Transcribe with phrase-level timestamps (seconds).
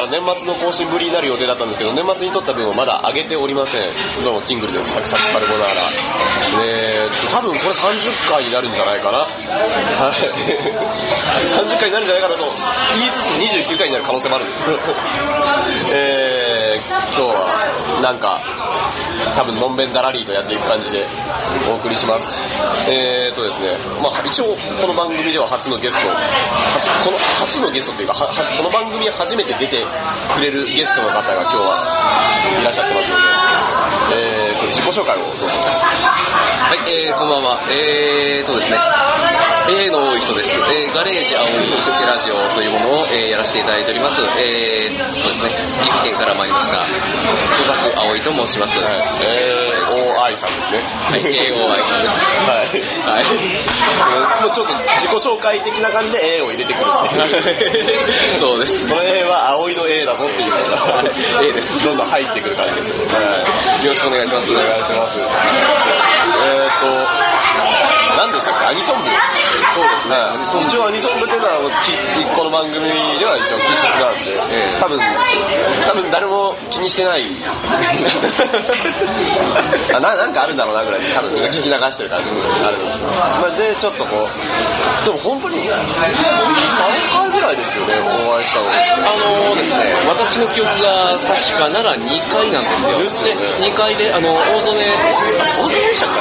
[0.00, 3.82] から年末の更新ぶりになる予定だったんですけど、年末に撮った分をまだ上げておりません。
[4.24, 4.94] どうも、キングルです。
[4.94, 5.82] サクサクカルボナーラ。
[6.64, 9.18] えー、多分これ30回になるんじゃないかな。
[9.18, 9.28] は
[10.08, 10.16] い。
[11.52, 12.44] 30回になるんじゃないかなと
[12.96, 14.78] 言いつつ29回になる可能性もあるんですけど。
[15.92, 18.40] えー、今日は、なんか、
[19.36, 21.06] 多分、のんべんだらりとやっていく感じで
[21.68, 22.42] お送りします。
[22.88, 29.84] えーとですね、まあ一応、この番組では初のゲスト、初この初のゲストというか、この番組初めて出て
[30.34, 33.22] くれるゲストの方が今日はいらっしゃってますので、
[34.14, 35.46] えーと、自己紹介をどうぞ。
[35.46, 37.58] はい、えー、こんばんは。
[37.70, 38.78] えーとですね、
[39.70, 40.50] A の多い人です。
[40.50, 41.70] えー、ガレージ青い
[42.02, 44.20] ラジオというものを、えーやらせていただいております。
[44.42, 46.90] えー、そうですね、岐阜県から参りました、戸
[47.70, 48.78] 作葵と申します。
[48.82, 50.82] はい、えー、大愛さんですね。
[51.22, 52.26] AOI さんです。
[52.50, 52.82] はい。
[53.06, 54.42] はい。
[54.42, 57.78] もうちょっと自己紹介的な感じで A を入れてくるってい
[58.36, 58.40] う。
[58.40, 58.88] そうです。
[58.88, 60.52] その A は葵の A だぞっていう
[61.50, 63.14] A ですどんどん入ってくる感じです。
[63.14, 63.22] は
[63.80, 63.84] い。
[63.84, 64.50] よろしくお願いします。
[64.50, 65.20] お願いします。
[65.20, 68.66] えーと、何でしたっけ？
[68.68, 69.08] アニソン部。
[69.72, 70.16] そうですね。
[70.20, 71.56] はい、一応アニソン部っていうのは
[71.88, 72.84] きこの番組
[73.18, 74.80] では一応禁止なんで、ええ。
[74.80, 75.00] 多分
[75.88, 77.24] 多分誰も気にしてない。
[79.96, 82.28] あななんかあるんだろうなぐらいで多分聞き流してる感じ
[82.60, 87.94] があるんですけど、まあ、でちょっとこうでも本当に3回ぐらいですよね
[88.28, 88.66] お会いしたの。
[88.66, 88.70] あ
[89.50, 92.98] のですね、私の記憶が確かなら2回なんですよ。
[92.98, 93.34] ですよね。
[93.66, 96.20] 2回で、あの、大曽根、大曽根でしたっけ？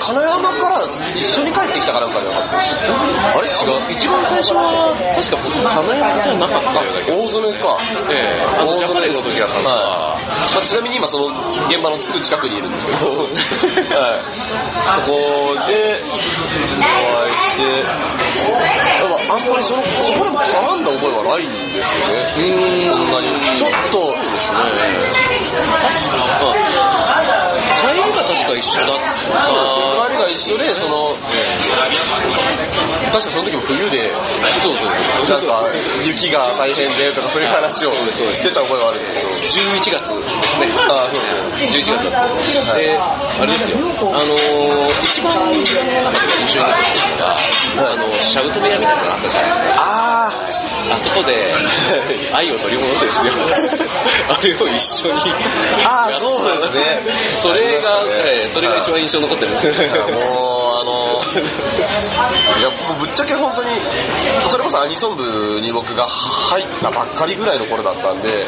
[0.00, 3.48] 金山から一緒に帰ってきたかなんかじゃなかったあれ？
[3.48, 3.80] 違う。
[3.90, 7.16] 一番最初は、確か僕、金山じゃなかったようだけど。
[7.16, 7.78] 大曽根か。
[8.12, 8.44] ええ。
[8.60, 10.26] あの、ジャパネの時だったんですはい。
[10.26, 11.26] まあ、ちなみに今その
[11.68, 14.20] 現場のすぐ近くにいるんですけど、 はい、
[14.94, 16.84] そこでお
[17.24, 17.64] 会いして、
[19.00, 22.20] でもあんまりそのそこでも絡んだ覚えはないんですよね。
[22.36, 23.26] うん、そんなに。
[23.56, 24.14] ちょっと、
[27.80, 29.46] 帰りが確か一緒だった。
[30.06, 31.14] 周りが一緒で、その、
[33.12, 34.10] 確かその時も冬で、
[34.62, 35.70] そうそうなんか
[36.04, 37.94] 雪が大変でとかそういう話を
[38.32, 39.28] してた覚えはあるんですけど。
[39.28, 40.66] 11月ですね。
[40.88, 42.74] あそう11月だった。
[42.76, 43.78] で、あれですよ。
[43.78, 49.82] あのー、一番印象に残ったのが、あの、シャウト部屋みたいなのがあったじゃないですか。
[49.82, 50.55] ああ
[50.98, 51.44] そこで、
[52.32, 53.32] 愛を取り戻せですよ。
[54.30, 55.14] あれを一緒に。
[55.84, 57.02] あ、ああ、そうですね。
[57.42, 60.02] それが、ねええそれが一番印象に残ってるんですよ。
[60.04, 61.22] もう、あの、
[62.58, 63.68] いや、もうぶっちゃけ本当に、
[64.48, 68.46] それこそアニソン部に僕が入ったばっかりぐらいの頃だったんで、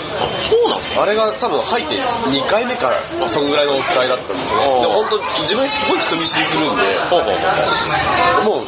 [0.51, 1.03] そうなんですか？
[1.03, 2.93] あれが多分入って2回目か、
[3.29, 4.61] そんぐらいのオフ会だったんですね。
[4.63, 6.83] でも本当、自分すごい人見知りするんで、
[8.45, 8.67] もう、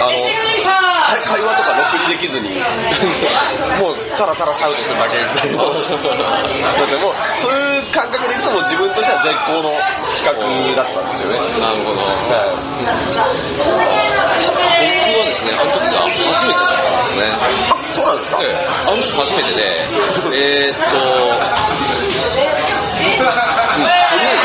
[0.00, 0.10] あの、
[1.04, 2.48] 会会話とかろくにできずに、
[3.78, 5.56] もう、たらたらシャウトするだけみたいな。
[5.64, 9.76] だってもう、そういう感覚でいくともう自分としては絶好の
[10.16, 11.38] 企画だったんですよね。
[11.60, 12.00] なるほど。
[12.00, 13.54] はい
[15.04, 17.22] 僕はですね、あの時が初めてだったんですね。
[17.94, 18.38] そうなんですか？
[18.42, 19.62] ええあの時初めてで、
[20.34, 20.96] えーっと、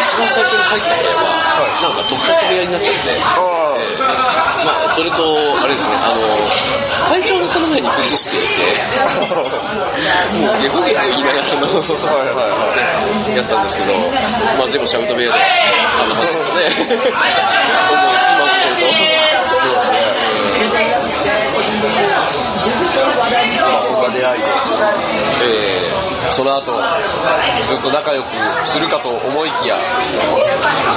[0.09, 3.93] 一番最初に入った部屋が、なんか特撮部屋になっちゃって、えあえ
[4.65, 5.21] まあ、それと、
[5.61, 6.33] あれですね、あの、
[7.13, 8.73] 会長がその前に崩していて、
[10.41, 11.85] もうゲホゲホ言いながらの、は
[12.25, 12.73] いはいは
[13.29, 13.37] い。
[13.37, 13.93] やったんですけど、
[14.57, 16.65] まあでもシャウト部屋で、あの、なんですかね、
[17.93, 18.89] 思う、今思うと。
[18.89, 21.38] まあ
[23.83, 24.45] そこが出会いで、
[25.43, 25.99] えー
[26.29, 26.73] その後、
[27.61, 28.27] ずっと仲良く
[28.67, 29.77] するかと思いきや、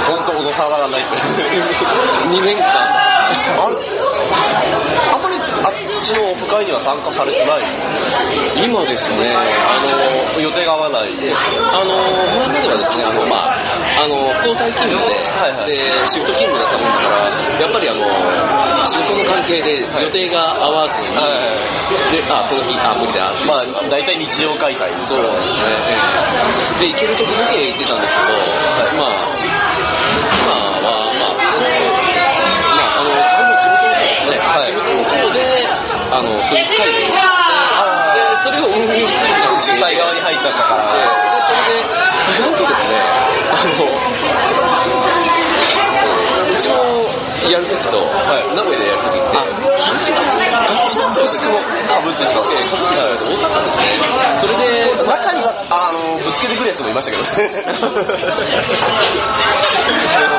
[0.07, 1.15] 本当脅さがないと。
[2.29, 3.75] 2年間、あれ？
[5.11, 5.35] あんまり
[5.65, 5.71] あ
[6.03, 7.63] ちのオフ会には参加されてない
[8.59, 11.15] 今ですね、あの、予定が合わない。
[11.15, 11.95] あの、
[12.35, 15.71] 前まではですね、あの、まあ、あの、交代勤務で、はいはい。
[15.71, 15.79] で、
[16.11, 18.03] シフト勤務だったもんだから、やっぱりあの、
[18.85, 21.23] 仕事の関係で予定が合わずに、は
[22.11, 26.91] で、あ、この日、あ、無理だ、まあ、大体日常開催そうですね。
[26.91, 28.43] で、行ける時だけ行ってたんですけど、
[28.99, 29.15] まあ、今は、
[30.43, 31.23] まあ、ま
[32.81, 35.39] あ、あの、自分の地元の方ですね、はい地元の方で、
[36.11, 37.63] あの、スイーツ会を作って、
[38.13, 38.51] で、そ
[39.03, 40.83] れを運営してる感じ主催側に入っちゃったから。
[41.43, 43.01] それで、意外とですね、
[43.51, 43.83] あの、
[46.53, 46.75] うちも
[47.49, 48.01] やるときと、い
[48.55, 49.35] 名古屋でやるときって、
[49.81, 51.63] 日にちがガチリとしかも被
[52.09, 52.55] ってしまって。
[52.55, 53.83] かぶってしまう人多かったんですね。
[54.39, 57.63] それで、中には、あの、ぶつけてくるやつもいましたけどね。
[57.63, 57.91] でもそ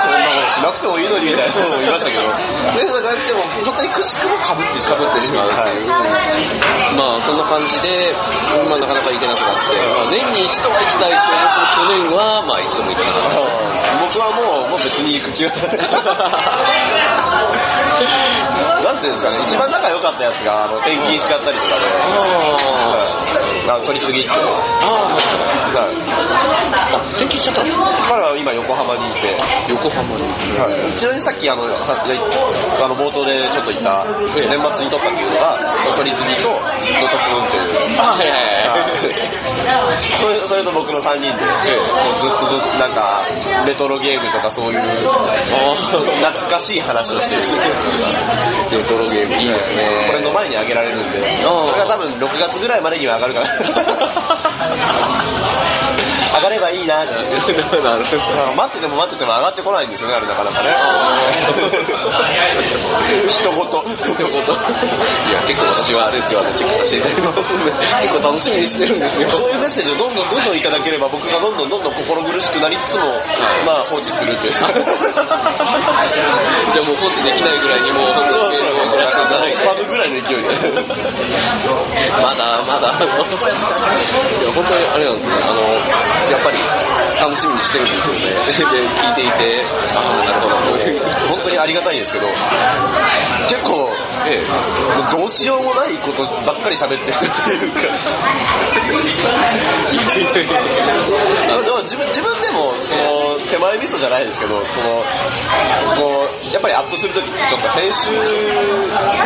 [0.08, 2.22] んなことしなくてもいいのにみたいな人もいましたけど。
[2.78, 4.36] でもじゃなくても、本当にくしくも。
[4.38, 4.80] かぶって
[5.22, 5.86] しまうっていう。
[5.86, 8.14] まあ、そんな感じで、
[8.68, 13.38] まあ、なかなか行けなくなって、まあ、年に一度は行きたいと思っても去年は、まあ、一度も行けなかった。
[14.06, 15.52] 僕はもう、もう別に行く気は。
[18.84, 24.30] なんていうんですかね、一番仲良かったやつがあの転勤しちゃったりとかで、ああの取り次ぎって。
[24.30, 25.16] あ、あ
[27.44, 29.36] しちゃったんですか彼は今横浜にいて、
[29.68, 30.24] 横浜に。
[30.56, 34.00] はい、ちなみにさっきあのはあの冒頭でちょっと言った
[34.32, 35.60] ええ年末に撮ったっていうのが
[35.96, 39.53] 取り次ぎとノト君っていうあ、はいはいはい。
[40.20, 41.44] それそれと僕の3人で、
[42.20, 43.22] ずっとずっとなんか
[43.66, 47.42] レトロゲームとかそういう懐かしい話をしてる
[48.82, 49.84] レトロゲームいいですね。
[50.08, 53.46] これの前にあげられるんでそれが多分6月ぐらいまでには上がるかな
[56.34, 57.04] 上がればいいな。
[57.06, 58.52] なるほど。
[58.56, 60.70] 待ってても待ってても上がってこないんですよねあれなかなかね。
[63.28, 69.30] 一言ってこといや、結構私はあれですよ、あの、チェックさせていただいてますんで、結構楽しみにしてるんですよ。
[69.30, 73.04] そういうメッセージをどんどんどんどんいただければ僕がどんどんどんどん心苦しくなりつつも、
[73.66, 74.52] まあ放置するという。
[75.74, 80.48] じゃあもう放置できないぐらいにもう本当にメールを送らせていただいてスパムぐらいの勢いで。
[82.22, 83.08] まだまだ、あの、い
[84.44, 85.62] や、本当にあれなんですね、あの、
[86.30, 86.58] やっぱり
[87.20, 88.20] 楽しみにしてるんですよね。
[88.30, 90.54] で、聞いていて、ああ、なるほど。
[91.28, 92.26] 本当にありがたいんですけど、
[93.48, 93.90] 結構、
[94.26, 94.46] ええ、
[95.00, 97.80] もうどうしようもないことばっかり喋ってるっていうか。
[101.64, 105.02] でも自分自分でもその手前味噌じゃないですけど、その
[105.96, 108.10] こうやっぱりアップするときちょっと編集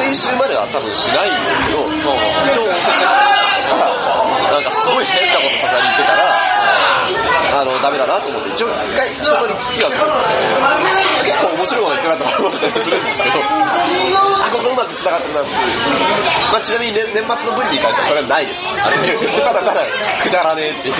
[0.02, 1.86] 編集までは多分しないんですけど、
[2.50, 3.10] 一応接着が
[4.52, 6.47] なんかすごい変なことささりってたら。
[7.54, 10.04] あのダメだなと思って一応一回一通り聞きはする。
[10.04, 15.58] んですけど結構面白いこと言ってるなとか思ったりするんですけどあここうまく繋がってるなっていう、
[16.52, 18.62] まあ、ちなみに年年末の分に関してはそれはないです。
[18.64, 18.96] あれ
[19.40, 19.80] ただただ
[20.22, 20.94] くだらねえっていう。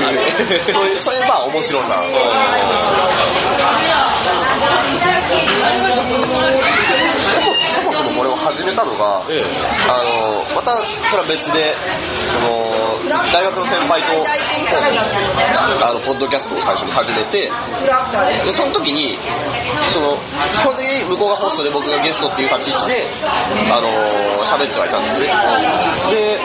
[0.72, 2.02] そういうそういうまあ面白さ
[7.74, 9.44] そもそもこれを始めたのが、ええ。
[9.88, 10.76] あのまた
[11.10, 11.74] それは別で
[12.32, 12.77] その
[13.08, 14.08] 大学の先輩と
[15.80, 19.16] あのポッドキャストを最初に始めてでその時に
[19.92, 20.16] その
[20.52, 23.04] 基本的に向こうがホストで僕がゲストっていう立ち位置で
[23.72, 23.88] あの
[24.44, 25.32] 喋ってはいたんですね。
[26.12, 26.36] で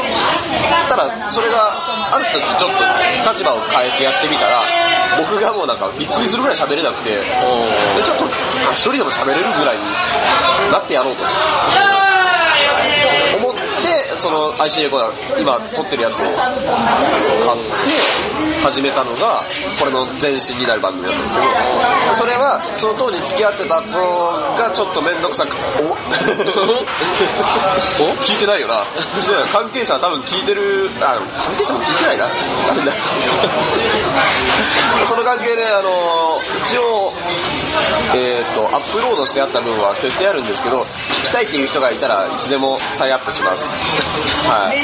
[0.90, 4.64] ただそれがある時ちょっと立場を変えてやってみたら
[5.20, 8.26] 僕がもうなんかびっくりするぐらい喋れなくてちょっと
[8.70, 9.84] あ一人でも喋れるぐらいに
[10.72, 11.24] なってやろうと。
[14.24, 16.40] その IC レコーダー今撮ってるやつを買って
[18.64, 19.44] 始めたのが
[19.78, 21.52] これの前身になる番組だったんですけど
[22.16, 23.92] それはその当時付き合ってた子
[24.56, 25.92] がちょっと面倒くさくお
[28.00, 28.86] お聞いてないよな。
[29.52, 32.26] 関係者は多分聞いてるあ関係者も聞いてないな。
[32.68, 32.94] ダメだ
[35.06, 37.12] その関係であの一応
[38.16, 44.13] えー、とアップロードしてあった分は消してあるんですけど聞きたいっていう人がいたらいつでも再アップします。
[44.48, 44.78] はい。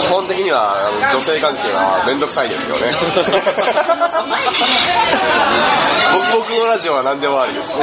[0.00, 2.92] 基本的にはあの女性関係は面倒くさいですよね。
[6.32, 7.72] 僕僕のラジオは何でもありです。
[7.74, 7.78] い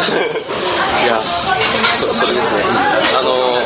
[1.08, 1.20] や、
[1.94, 2.82] そそれですね、うん、あ
[3.22, 3.62] の、うん、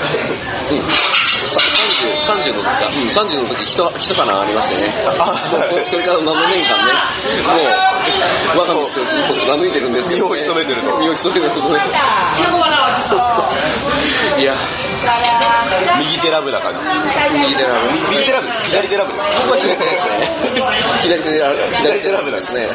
[1.48, 2.92] さ30、30の時か、うん、
[3.32, 4.94] 30の時、ひと、ひと花ありましてね、
[5.90, 6.36] それから7年
[6.66, 6.92] 間ね、
[7.48, 7.54] も
[8.56, 10.98] う、我が道をずっと貫いてるんですけど、ね、身を潜めてると。
[11.00, 11.60] 身を潜めてる。
[14.40, 14.54] いや、
[16.00, 16.80] 右手ラブな感じ。
[17.40, 17.76] 右手ラブ。
[18.10, 18.62] 右手ラブです。
[18.70, 19.28] 左手ラブです。
[19.46, 20.30] 僕は左手ですね。
[21.02, 22.68] 左手でラブ、左手ラブですね。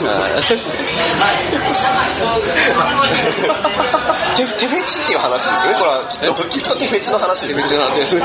[4.37, 5.79] 手手フェチっていう話ですよね。
[5.79, 6.35] これはきっと。
[6.49, 8.17] きっと手フェチの話です手フェチの話です。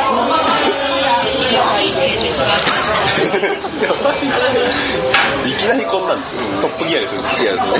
[5.47, 5.53] い。
[5.53, 6.41] きなりこんなんですよ。
[6.61, 7.21] トップギアですよ。
[7.21, 7.73] いやですね。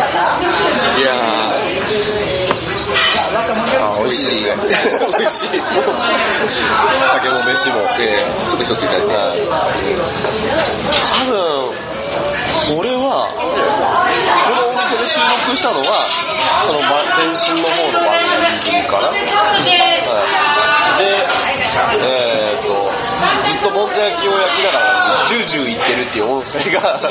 [0.99, 2.58] いや
[2.89, 4.43] あ、美味しい。
[4.45, 4.51] 美
[5.25, 5.47] 味しい。
[5.47, 9.49] 酒も飯もえー、ちょっと一ついただいて。
[10.89, 11.89] 多分
[12.69, 13.37] これはこ
[14.55, 16.05] のお店で収録したのは
[16.63, 18.17] そのば前身の方の番
[18.61, 19.25] 組かな、はい、
[20.97, 21.17] で
[22.05, 22.89] えー、っと
[23.45, 26.99] ずっともんじゃ焼きを焼きながらジュージュー言ってるっていう音声が。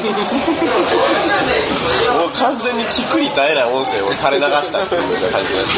[2.18, 5.68] もう完全に聞くに耐えない音声を垂れ流したっていう感じです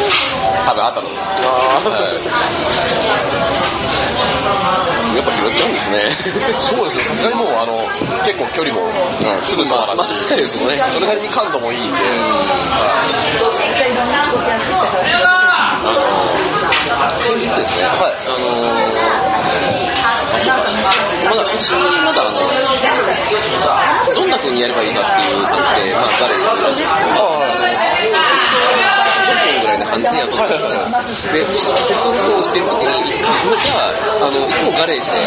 [0.66, 1.08] 多分あったの
[5.16, 5.99] やっぱ拾っちゃうんですね。
[6.62, 7.04] そうですね。
[7.04, 7.82] さすがにもうあの
[8.25, 8.80] 結構距離も
[9.44, 10.82] すぐそまあ、まあ、うだし、近いですね。
[10.88, 11.99] それなりに感度もいいんで、
[17.20, 18.14] 先日ですね、はい。
[18.26, 18.89] あのー、
[21.30, 22.42] まだ、そのまだ、あの、
[24.14, 26.90] どんな風にやればいいかっていう感じで、まあ、誰かぐらんで、5
[29.38, 31.87] 分ぐらいの感じでやっとったんで、で、テスト
[32.34, 33.14] 録してるときに、
[33.62, 35.22] じゃあ、あの、いつもガレージで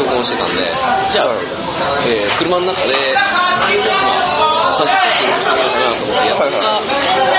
[0.00, 0.64] 録音してたんで、
[1.12, 1.36] じゃあ、
[2.08, 3.28] えー、車の中で、ま
[3.60, 6.80] あ、30分収録してみようかなと思ってやったのが、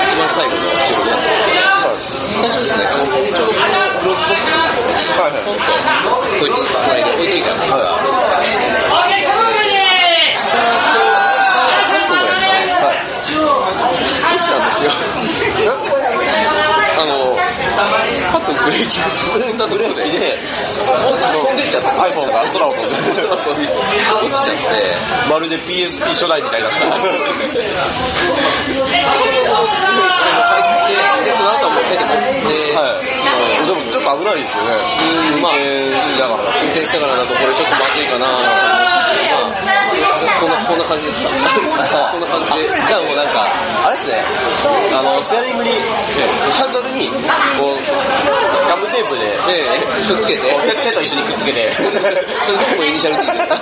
[0.06, 7.76] 一番最後の収録だったんですけど、最初ですね、あの、ちょうどこのローズボックスポンと、こいつ繋いで置いといたんですが、
[11.90, 12.96] 3分ぐらいですかね、
[14.24, 15.99] 落ちたんですよ。
[18.32, 21.90] パッとブレーキが進んだところで、飛んでっちゃった。
[21.90, 26.78] iPhone が空を飛んで落ちちゃって、まるで PSP 初代みたいだった。
[26.78, 26.90] で、
[31.24, 32.24] で、その後はもう出てこって、
[32.74, 33.66] はい。
[33.66, 34.74] でもちょっと危ないですよね。
[35.34, 36.58] うん、まあ、運転しながらだと。
[36.60, 38.34] 運転しながらだとこれちょっとまずいかなま
[39.66, 39.69] あ、
[40.20, 41.50] こんな、こんな感じですか？
[42.12, 42.68] こんな感じで。
[42.88, 43.48] じゃあもうなんか、
[43.86, 44.22] あれですね、
[44.92, 45.70] あの、ステアリングに、
[46.52, 47.08] ハンドルに、
[47.56, 47.78] こう、
[48.68, 50.50] ガムテープで、ええ、くっつけて。
[50.50, 51.70] 手手と一緒にくっつけて、
[52.44, 53.56] それでもイニシャル D ですか？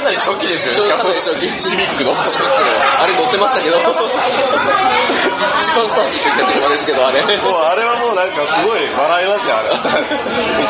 [0.02, 2.12] なり初期ですよね、しかなり初期シビックの。
[2.14, 7.22] あれ乗ってましたけど、一番スタートしてきた車ですけど、あれ。
[7.22, 9.68] もうあれはもうなんかすごい笑いましたよ、あれ。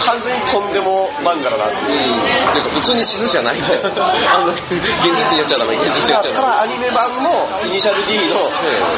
[0.04, 2.14] 完全にとんでも漫画だなっていう。
[2.14, 2.20] うん。
[2.52, 4.62] ていうか、普通に死ぬじゃないあんな、現
[5.14, 6.34] 実にやっちゃダメ、現実にやっちゃダメ。
[6.34, 8.50] ただアニメ版のイニシャル D の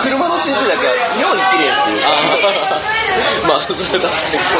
[0.03, 2.03] 車の CG だけは妙に綺麗っていう
[3.49, 4.59] まあ、それは確かにそ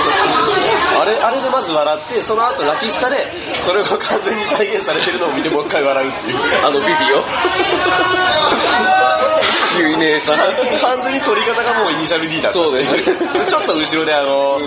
[0.99, 3.17] うあれあれでまず笑ってその後ラキスタで
[3.63, 6.37] それが完全に再現されてるのを見てもう一回笑うっていう
[6.67, 7.23] あのビビよ。
[9.79, 10.39] ゆい姉さん。
[10.39, 12.83] 完全に撮り方がもうイニシャル D だったそうね
[13.49, 14.59] ちょっと後ろであの、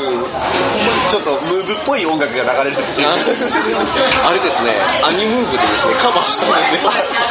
[1.10, 6.80] ちょっとムーブっぽい音楽が流れるっていうあれですね、アニムーブでですね、カバーしたんですね。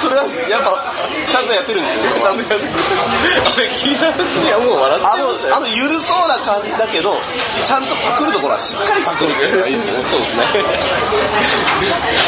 [0.03, 0.95] それはやっぱ
[1.31, 5.57] ちゃんとやってるんですよねちゃんとやってくれあれ聞いた時にはもう笑っちあのゃいましたよ。
[5.57, 7.17] あの緩そうな感じだけど
[7.63, 9.51] ちゃんとパクるところはしっかりパクるってい。
[9.53, 9.87] うのがいです。
[9.91, 10.37] ねそうです。
[10.37, 10.45] ね。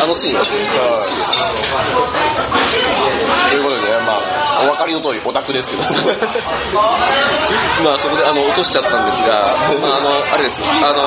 [0.02, 0.66] あのシーンは好きで
[1.26, 1.40] す。
[3.50, 5.70] ということでねまあお分かりの通りオタクです。
[5.70, 5.82] けど
[7.84, 9.20] まあそこであの落としちゃったんです。
[9.26, 9.40] が、
[9.80, 10.62] まああの、あれです。
[10.64, 11.02] あの、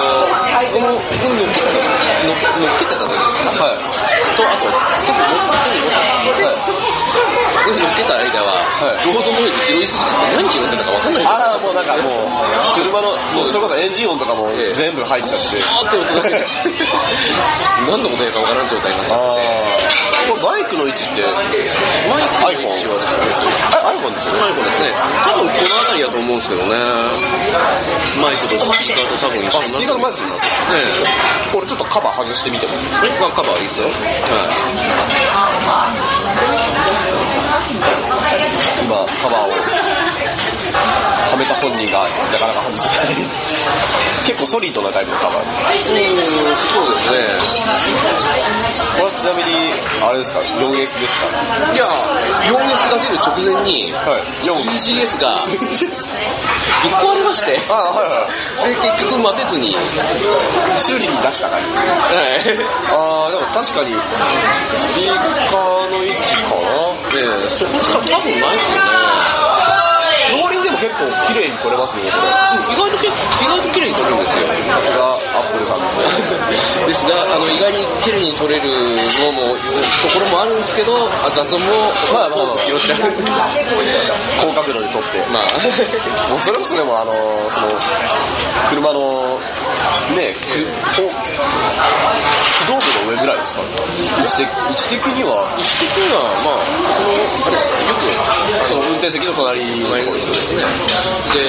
[0.73, 3.57] この、運乗っけたの乗っけてた時です。
[3.57, 3.77] かはい
[4.37, 4.65] と、あと、
[5.05, 6.63] 手に持って、手に持った。
[7.63, 8.51] 運乗っけた間は、
[8.81, 9.97] はいロードノイズ拾いす。
[9.97, 11.25] ぎちゃって何拾ってたか分かんない。
[11.25, 12.27] あらもうなんかもう
[12.75, 13.15] 車の
[13.47, 16.45] それこそエンジン音とかも全部入っちゃってあーって音が出て、
[17.89, 19.43] 何のことやか分からん状態になっちゃって。
[20.23, 21.21] こイクの位置って
[22.09, 23.51] マイクの位置はですね、
[23.83, 24.95] あ iPhone ですよね iPhone ですね。
[24.95, 26.73] 多分この辺りだと思うんですけどね。
[28.23, 30.87] マイクとスピーカーと多分一緒になってスピーカーのマイクになってね
[31.51, 32.73] これちょっとカバー外してみても
[33.35, 33.87] カバーいいですよ。
[33.87, 34.03] はい。
[38.83, 39.53] 今カバーを
[41.43, 43.15] はめた本人がなかなか外せない
[44.23, 47.27] 結構ソリッドなタイプのカバーうん、そうですね。
[48.95, 51.27] これはちなみにあれですか？4S ですか
[51.73, 51.83] いや、
[52.47, 58.27] 4S が出る直前に、はい 3GS がぶっ壊れまして、あはいは
[58.63, 59.75] いで、結局待てずに、
[60.77, 62.39] 修理に出した感じはい。
[62.91, 63.91] ああでも確かに
[64.71, 67.03] スピーカーの位置かな。
[67.15, 69.52] ええそこしか多分ないですよね。
[70.83, 72.27] 結構綺麗に撮れますねこれ
[72.67, 74.51] 意外と意外と綺麗に撮れるんですよ。
[74.67, 80.91] さすがアップルさんですねですが、あの、意外に綺麗に撮れるのも、ところもあるんですけど、
[81.23, 81.71] あ雑音も、
[82.13, 82.99] まあまあまあ拾っちゃう。
[84.41, 85.43] 高角度で撮ってまあ、
[86.29, 87.13] もうそれこそでもあの
[87.49, 87.67] その
[88.69, 89.39] 車の
[90.15, 90.63] ねく
[90.95, 93.63] こう駆動部の上ぐらいですか
[94.19, 96.63] 位置的位置的には位置的には、まあ、
[96.95, 100.63] この、よく、その運転席の隣の人ですね。
[101.33, 101.39] で、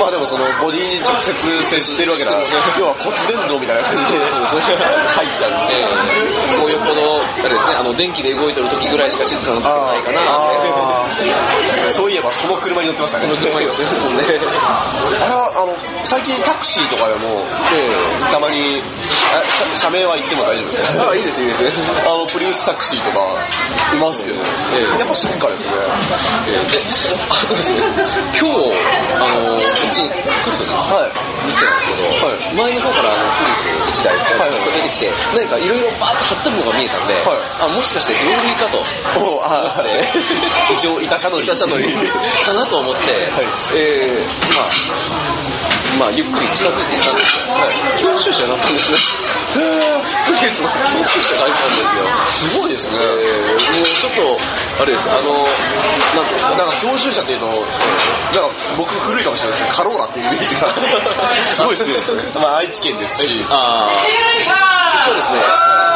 [0.00, 2.44] まあでもそのボディに直接接してるわけだから
[2.78, 4.18] 要は骨伝導みたいな感じで。
[5.14, 5.50] 入っちゃう。
[5.50, 10.20] んでえー、もうよっぽど、あれですね、あの、電気で動いてる時ぐらいしか静かな時がないかな。
[11.90, 13.28] そういえばその車に乗ってましたね。
[13.28, 14.22] その車に乗ってますんで。
[14.24, 15.72] あれはあの
[16.04, 17.44] 最近タクシーとかでも
[18.32, 19.13] たまにあ
[19.48, 21.62] 社社名は言っても大丈夫ですかあ、いいです、いいです。
[22.06, 23.24] あのプリウスタクシーとか
[23.94, 24.98] いますけど、ええ。
[24.98, 25.72] やっぱ静かですね。
[25.74, 26.78] えーで、
[27.30, 27.82] あとですね、
[28.34, 28.72] 今日、
[29.18, 31.46] あの、こっちに来る時にはい。
[31.46, 32.72] 見つけたんですけど、はい。
[32.72, 33.54] 前の方からあのフリ
[33.92, 34.54] ス1台はい。
[34.54, 37.44] 出てきて、何かいろいろバーッと貼ってるのが見えたんで、はい。
[37.60, 38.78] あ、もしかして同類かと。
[39.20, 40.08] おあえ
[40.74, 43.46] 一応板車乗り出したのに、かなと思って、はい。
[43.76, 47.54] えー、まあ、まあ、ゆっくり近づいていったんですよ。
[47.54, 48.98] はい、教習車になったんですね。
[50.44, 52.52] レスの研修者がいたんですよ。
[52.52, 52.98] すごいですね。
[53.00, 55.48] えー、もうちょっと、あれです、あの、
[56.12, 60.74] なんですか、なんか教習車っていうと、なんか僕古いかもしれないですけど、カローラっていうイメージが
[61.40, 62.22] すごい強いですね。
[62.36, 64.73] まあ愛知県ですし、あー、
[65.04, 65.36] そうですね、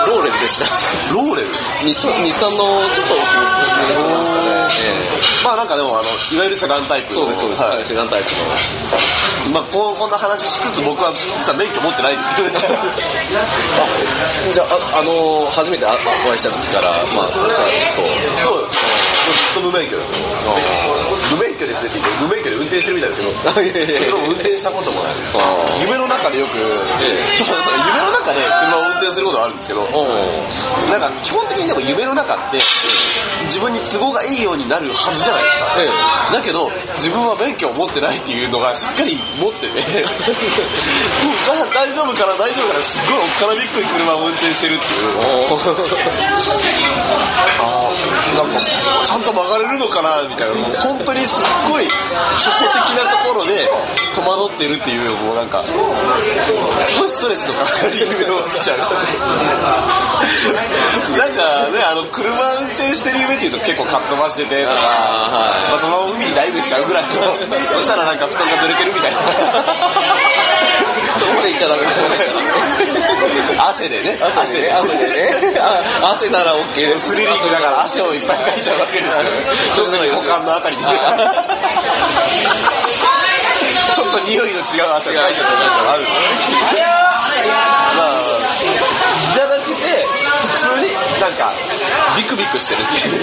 [0.07, 0.69] ローレルでした。
[1.15, 1.49] ローレル？
[1.81, 4.53] 日産日産のちょっと大きめのですかね。
[4.85, 8.45] えまあなんかでもあの、いわゆるセダンタイプそうです、そうです、はいはい、セダンタイプの。
[9.57, 12.59] まあこうこんな話しつつ僕は実は免許持ってないんですけどね。
[12.69, 12.85] あ、
[14.53, 18.05] じゃあ、ああのー初めてあお会いした時から、まあ、じゃあずっと、
[18.45, 18.69] そう。
[18.69, 18.77] ず
[19.57, 20.13] っと無免許です。
[21.59, 25.13] 許ですねって言って、無免許で運転してるみたいですけど、運転したこともない。
[25.35, 26.47] あ夢の中でよ。
[26.47, 27.45] く、ええ。
[27.45, 29.83] そうそう夢の中で車を運転することがあるんですけど、
[30.91, 32.59] なんか基本的にでも夢の中って
[33.47, 39.83] 自分に都合がいいようになるはずじゃないですか、えだけど自分は免許を持ってないっていうのがしっかり持ってて
[41.79, 45.19] 大丈夫かな大丈夫かなすっごいおっからびっくり車を運転してるっていう。
[47.61, 47.99] あー
[48.37, 50.55] なんかちゃんと曲がれるのかなみたいな。
[50.55, 51.89] もう本当にすっごい
[52.37, 53.69] 初歩的なところで
[54.15, 55.73] 戸惑ってるっていうもうなんかす
[56.99, 58.79] ごいストレスのかかる夢を見ちゃう。
[61.19, 64.75] なんかねあの車運転してる夢っていうと結構かっ飛ばしててとか
[65.71, 67.11] まあ、そのまま海にダイブしちゃうぐらいの
[67.75, 69.19] そしたらなんか布団がずれてるみたいな。
[71.19, 71.89] そこまで行っちゃダメだ
[73.69, 74.19] 汗でね。
[74.23, 74.73] 汗で。
[74.73, 75.09] 汗で
[75.53, 75.59] ね。
[75.59, 75.83] あ
[76.15, 77.11] 汗なら OK です。
[77.11, 79.05] スリリングだから汗をいっぱいかいちゃうわけで
[79.73, 79.87] すよ。
[79.87, 80.83] 特に股間のあたりに
[83.95, 85.53] ちょっと匂いの違う汗をかいちゃう時
[85.85, 86.05] がある
[87.97, 88.07] まあ
[89.35, 90.07] じゃなくて
[90.53, 91.53] 普通になんか
[92.17, 93.15] ビクビクしてるっていう。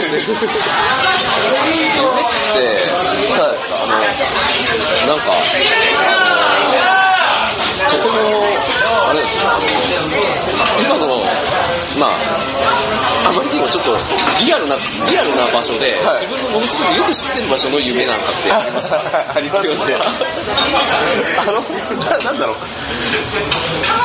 [1.96, 2.78] 夢って、
[3.72, 3.98] あの、
[5.08, 5.24] なんか、
[5.98, 7.15] あの、
[7.92, 8.14] とても、
[9.10, 11.22] あれですね、あの、今の、
[12.00, 13.96] まあ、あまりにもちょっと
[14.44, 14.76] リアルな、
[15.10, 19.02] リアルな場所で、はい自分のものすごくよく知ってる場所の夢なんかってありますあ
[19.42, 19.96] りますね。
[21.38, 21.62] あの、
[22.00, 22.56] ななんだろう。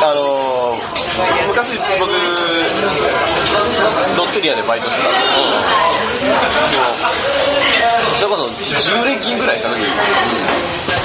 [0.03, 2.13] あのー、昔僕、
[4.17, 5.57] ロッテリアでバイトしてたんですけど、も
[8.11, 9.87] うそれこそ10連勤ぐらいした時に、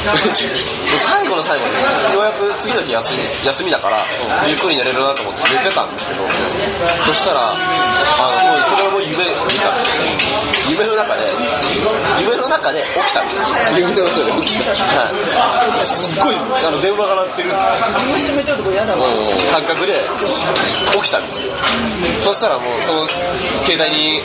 [0.98, 1.74] 最後の最後に、
[2.14, 4.06] ようやく次の日休み休みだから、
[4.48, 6.22] ゆっくり寝れるなと思って寝てたんですけど、
[7.06, 7.56] そしたら、あ
[8.44, 11.26] の、もうそれはもう夢見たんです夢の中で、
[12.20, 13.88] 夢の中で起きたんですよ。
[13.88, 14.72] 夢の中で起きた。
[14.72, 15.12] は
[15.82, 15.86] い。
[15.86, 17.50] すっごい、あの、電話が鳴ってる
[19.52, 19.94] 感覚で
[20.94, 21.54] 起きたんですよ。
[22.24, 23.08] そしたらもう、その、
[23.64, 24.22] 携帯に、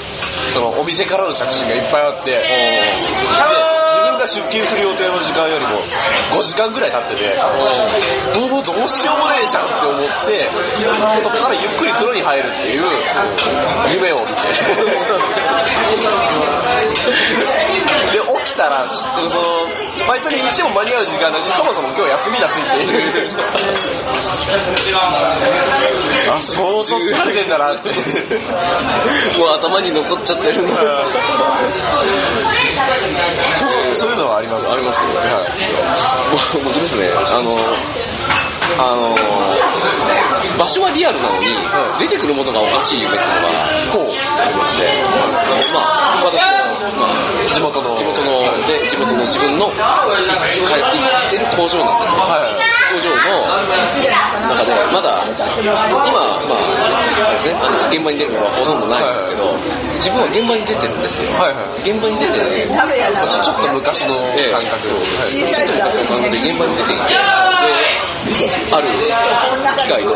[0.53, 3.80] その、お店からの着信がいっぱいあって、で、
[4.31, 5.83] 出勤する予定の時間よりも
[6.39, 7.35] 5時間ぐらい経ってて、
[8.39, 10.47] もうどうしようもねえじゃんって思って、
[11.21, 12.85] そこからゆっくり風呂に入るっていう
[13.93, 14.33] 夢を見て。
[18.13, 19.67] で、起きたら、その、
[20.09, 23.31] バイトに行っても間に合う時間だし、そもそも今日休みだしっていう。
[26.31, 27.89] あ、相当疲れてんだなって。
[29.39, 30.75] もう頭に残っちゃってるんだ。
[33.59, 34.71] そうそういうのはあります。
[34.71, 35.15] ありますよね。
[36.31, 37.57] 僕僕ですね、あの、
[38.79, 39.17] あの、
[40.59, 41.47] 場所はリアルなのに、
[41.99, 44.85] 出てくるものがおかしい夢っていうのがこありまして、
[45.75, 46.60] まあ、私の、
[46.99, 47.15] まあ、う、
[47.49, 47.97] 地元の。
[47.97, 49.79] 地元の、で、地元の自分の、通っ
[51.31, 52.23] てる工場なんですよ。
[52.25, 53.15] はい工場の
[54.51, 55.23] 中で、まだ、
[55.63, 55.79] 今、ま
[56.57, 56.59] あ、
[57.29, 59.55] あれですね、あの、現場に出るのはほとんどないんですけど、
[60.03, 61.31] 自分は現場に出てるんですよ。
[61.39, 64.83] はいはい現場に出て、ちょちょっと昔のええ感覚。
[64.83, 67.23] そうはいちょっと昔の感覚で現場に出ていて、で、
[68.75, 68.89] ある
[69.79, 70.11] 機械の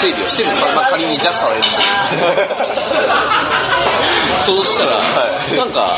[0.00, 0.68] 整備をしてるんですよ。
[0.74, 1.60] まあ仮にジャスターをや
[4.44, 5.56] そうしたら、はい。
[5.56, 5.96] なんか、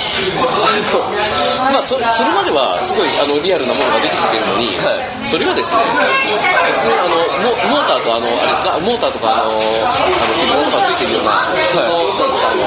[1.59, 5.27] あのまあそ、それまではすごいあのリアルなものが出てきてるのに、はい。
[5.27, 11.87] それがですね、あのモモーターとあの、あれですか、モーターとかあの、あの、ビルとかついてるような、その、
[12.19, 12.62] なんですか、あの、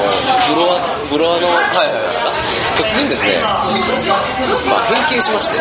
[0.54, 2.16] ブロワ、ブロワの、はいはい。
[2.76, 3.64] 突然ですね、ま
[4.76, 5.58] あ、変形しまして、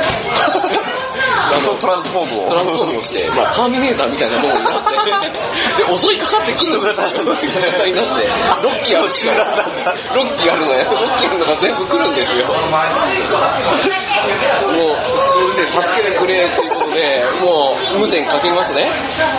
[1.79, 2.49] トランスフォームを。
[2.49, 4.83] トランスフォームをして、まあ、ターミネーターみたいなものになっ
[5.21, 8.27] て、で、襲いかかってくるのがなになって、
[8.63, 9.33] ロッキーある集ロ
[10.23, 12.47] ッキーあるのや、ロッキーあるのが全部来るんですよ。
[12.47, 12.53] も
[14.93, 14.97] う、
[15.33, 18.87] それで助けてくれっていうことで、もう、無線かけますね。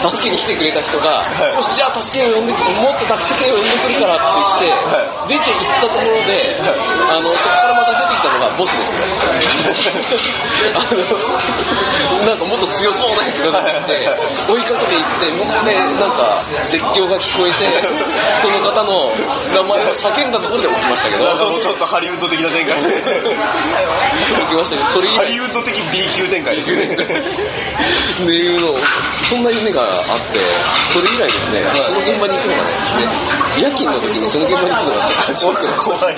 [0.02, 4.78] 助けに来てくれた人が、よし、じゃあ助けを呼んでくる、もっと助けを呼んでくるからって言っ
[5.28, 6.54] て、出て行ったところで、
[7.10, 9.06] あの、そこからまた出てきたのがボスですよ。
[10.76, 11.75] あの、
[12.26, 17.70] なんかもっと強そうなやつが出てきて、追いかけていって、みんなでなんか絶叫が聞こえて、
[18.40, 19.12] その方の
[19.54, 22.88] 名前を叫んだところで起きましたけど、なんかもうちょっとハリウッド的な展開で。
[24.36, 26.86] 起きましたけど、それハリウッド的 B 級展開ですよね。
[26.86, 28.78] っていうのを、
[29.28, 29.92] そんな夢があっ
[30.32, 30.38] て、
[30.92, 32.70] それ以来ですね、その現場に行くのがね、
[33.60, 36.16] 夜勤の時にその現場に行くのがちょっと怖い。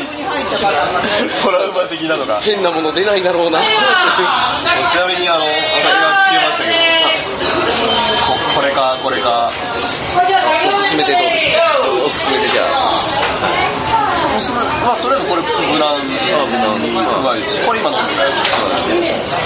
[1.43, 2.41] トラウマ的なのが。
[2.41, 3.61] 変なもの出ないだろうな。
[4.89, 6.77] ちなみにあの、当たりが消えましたけど、
[8.55, 9.51] これか、これか。
[10.67, 11.51] おすすめでどうでしょ
[12.03, 13.98] うおすすめでじゃあ。
[14.39, 16.15] まあ、とりあえずこれ、ブラン、ブ
[16.55, 18.15] ラン、うまいし、これ今飲んで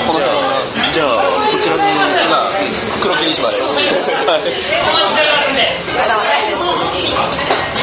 [0.05, 0.61] この辺は、
[0.92, 2.52] じゃあ、こちらに、じゃあ、
[3.00, 4.52] 黒霧島ではい。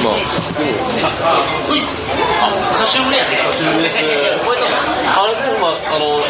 [0.06, 0.22] まあ、
[2.78, 3.42] 久しぶりやね。
[3.42, 3.98] 久しぶりです。
[4.46, 6.22] これとあれでも、まあ、あの、向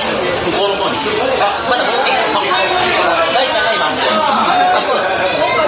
[0.55, 0.95] こうの方に、
[1.43, 2.39] あ、まだ戻ってきた。
[3.35, 3.83] 大ちゃんが今、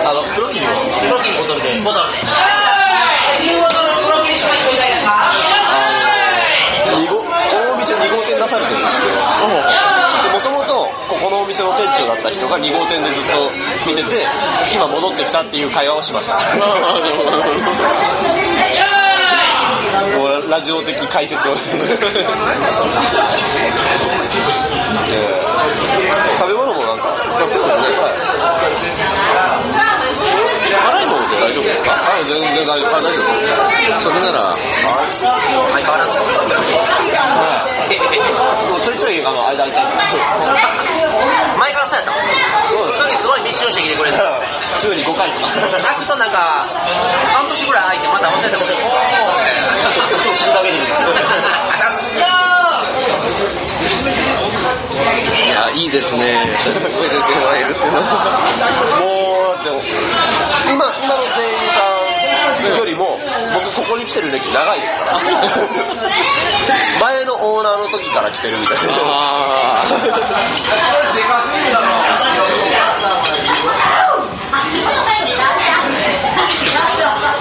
[0.08, 0.71] あの、黒霧を、
[1.04, 1.82] 黒木ボトルで。
[1.84, 2.71] ボトルで。
[3.41, 5.34] いうボトル黒木しか一人ですか
[6.95, 9.31] 二号、このお店2号店出されてるんですよ。
[9.48, 13.52] もともと、ここのお店の店長だった人が2号店でずっと
[13.90, 14.28] 見てて、
[14.74, 16.36] 今戻ってきたっていう会話をしました。
[20.18, 21.52] もうラジオ的解説を。
[21.54, 21.58] えー
[26.40, 27.04] 食べ物もなんか、
[27.40, 29.06] そうですね
[30.72, 31.92] 辛いもので大丈夫ですか？
[31.94, 32.88] あ全然大丈夫。
[32.88, 34.38] あ、大丈夫それなら、
[35.14, 35.30] 相
[35.78, 36.10] 変わらず。
[36.20, 37.71] もう
[38.84, 39.88] ちょいちょい、あの、間空いちゃう
[41.60, 42.14] 前からそうやった。
[42.68, 44.18] そうです一人すごい密集してきてくれる。
[44.18, 44.20] う。
[44.80, 45.48] 週に5回とか。
[45.48, 46.66] 開くとなんか、
[47.34, 48.80] 半年ぐらい空いてまた忘れたことおー
[50.24, 51.00] そう聞くだけでいいです。
[55.46, 56.58] いや、いいですね。
[56.98, 57.92] 声で出られるっての。
[59.06, 59.11] もう、
[63.92, 65.20] ここに来てる歴長いですから。
[67.02, 68.84] 前のオーナーの時から来てるみたいな。
[69.04, 69.90] あー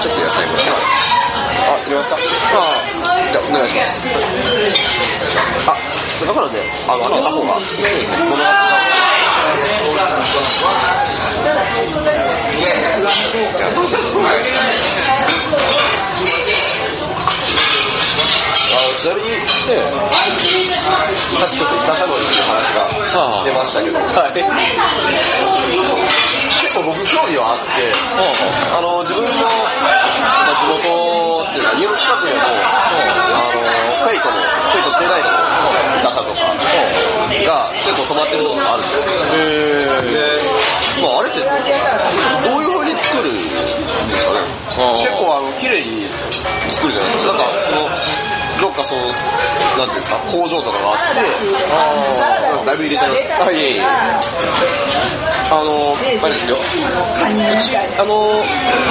[0.03, 0.55] ちょっと野菜も。
[1.71, 2.17] あ、来ました。
[2.17, 4.11] あーじゃあ、お願いします。
[5.71, 5.79] あ、
[6.27, 6.59] だからね、
[6.89, 9.30] あの、開けた方が、この味が。
[9.83, 10.91] 我刚才说了
[19.01, 19.89] ちなみに、ええ。
[19.89, 20.93] さ
[21.49, 22.85] っきちょっと板しゃぶりっていう話が
[23.49, 24.45] 出ましたけど、はい、結
[26.77, 27.97] 構僕興味はあって、
[28.77, 30.85] あの自分の、まあ、地元っ
[31.49, 33.65] ていうか家の近くにも、あの
[34.05, 35.49] Fate の Fate/stay night の
[35.97, 39.25] 痛車とかが結構止まってるところがあるんですよ。
[40.13, 40.45] で、
[41.01, 42.80] まあ、あれってどういう
[43.11, 44.47] 作るんですかね
[45.03, 46.07] 結構あの綺麗に
[46.71, 47.33] 作るじゃないですか。
[47.33, 49.01] なんかそのどっかその、
[49.81, 51.25] なんていうんですか、工場とかがあって、
[51.73, 53.47] ああ、だいぶ入れちゃいました。
[53.47, 53.83] あ、いえいえ。
[55.51, 56.57] あの、あれですよ。
[56.61, 56.61] う
[57.57, 58.37] ち、あの、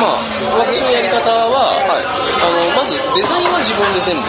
[0.02, 4.26] まあ、私のやり方は、あの、まずデザインは自分で全部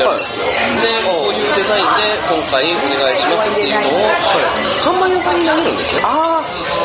[0.00, 0.48] やるんですよ。
[0.80, 4.08] で、こういうデザインで今回お願いしますっていうのを、
[4.80, 6.02] 看板屋さんに投げるんですね。
[6.08, 6.37] ああ、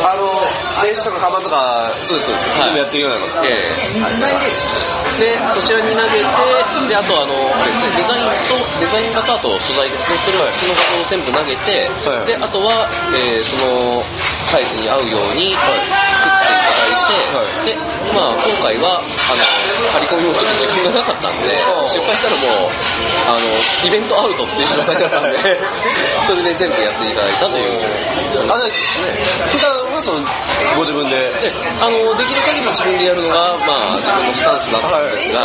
[0.03, 0.43] あの、
[0.83, 2.59] 電子とか看板とか、そうです、そうです。
[2.59, 3.45] 全部やってるようなこと。
[3.47, 3.63] ええ。
[5.19, 6.27] で、そちらに投げて、
[6.89, 12.25] で、あとあの、あれですね、デザインと、デザイン画と素材ですね、それを、その画像を全部投げて、はい。
[12.25, 14.03] で、あとは、えーその、
[14.49, 15.79] サイズに合うように作って
[16.53, 17.65] いただい。
[17.65, 17.75] で、
[18.13, 19.41] まあ今回は、あの、
[19.93, 22.73] 張り込みもちょっと時間がなかったんでうん、失敗したらもう、
[23.27, 23.41] あの、
[23.87, 25.37] イベントアウトっていう状態だったんで、
[26.27, 27.81] それで全部やっていただいたという。
[28.43, 28.69] あ、じゃあ、
[29.49, 30.19] 普段はその、
[30.75, 35.39] ご自分で、で、あの、できる限り自分でやるのが、まあ、自分のスタンスだったんですが、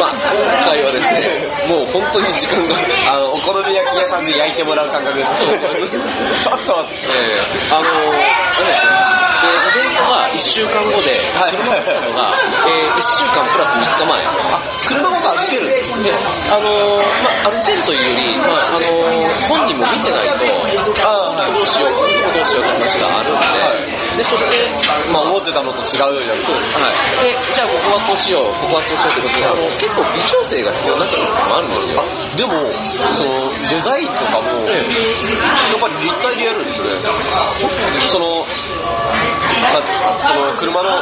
[0.00, 2.76] まあ、今回はですね、もう本当に時間が、
[3.12, 5.30] あの、お好み焼き屋さんで焼いてもらう感覚です。
[6.42, 7.06] ちょっと待って。
[7.08, 8.20] えーあの、で
[8.56, 12.34] すね、が1週間後で、はい車を買ったのが、
[12.66, 14.64] え1週間プラス3日前。
[14.84, 16.12] 車ごと預けるんで
[16.52, 16.68] あの
[17.24, 18.84] まあ、歩いてるというより、まあ、あの
[19.48, 20.44] 本人も見てないと、
[21.08, 24.70] あはいどうしよう、どうしようって話があるんで、で、それで、
[25.10, 26.42] まあ、思ってたのと違うようになる。
[26.44, 26.78] そうです。
[26.78, 26.94] はい。
[27.24, 32.04] で、じゃあここはこうしよう、ここはこうしようってことで、あの、結構微調整が必要になってくることもあるんですよ。
[32.36, 32.52] でも、
[33.18, 36.94] その、デザインとかも、やっぱり立体でやるんですね。
[38.06, 38.46] その、
[39.98, 40.96] その車のこ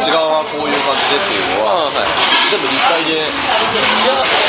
[0.00, 2.37] っち側はこういう感じでっていうのは、はい。
[2.48, 3.28] 全部立体で、いや、い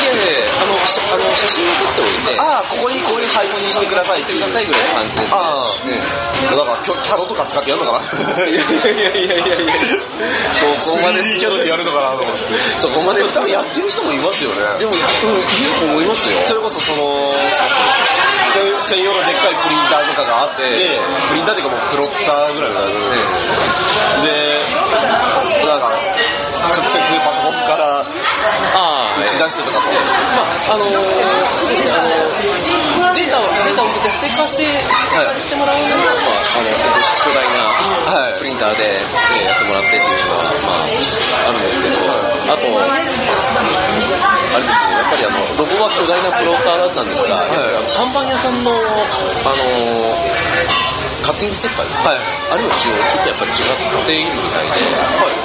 [0.08, 4.34] やいやあの、しあの写真を撮っておいて、ああ、ここにこういう配置にしてくださいって。
[4.34, 5.28] くださいぐらいの感じですね。
[5.36, 9.76] ああねなんか、キャキャドとか使ってやるのかな いやいやいやいやいや
[10.52, 12.80] そこまで 3D キャドでやるのかなと思って。
[12.80, 14.80] そこまで多分やってる人もいますよね。
[14.80, 15.04] でも、いる
[15.80, 16.40] と思いますよ。
[16.48, 17.36] それこそその、
[18.54, 24.60] 専専用のでっかいプリンターとかがあって、えプリンターっていうかもうプロッターぐらいのやつで、
[25.68, 25.92] なんか、
[26.68, 36.76] 直接パソコンからああ、打ち出してとかも、まあ、あのー、あのー、データを、データを送ってステッカーして、ステッカーにしてもらうのが、まあ、あの、
[37.24, 37.64] 巨大な
[38.10, 38.40] はい。
[38.40, 40.92] プリンターで、えーやってもらってっていうのは、まあ、
[41.48, 50.89] あるんですけど、あと、あれですね、やっぱりあの、ロゴは巨大なプロッターだったんですが、やっぱりあの看板屋さんの、あのー、
[51.30, 52.02] カッティングステッカーです？
[52.02, 52.26] か、はい。
[52.50, 55.38] あれの仕様ちょっとやっぱり違っているみたいで、あのー、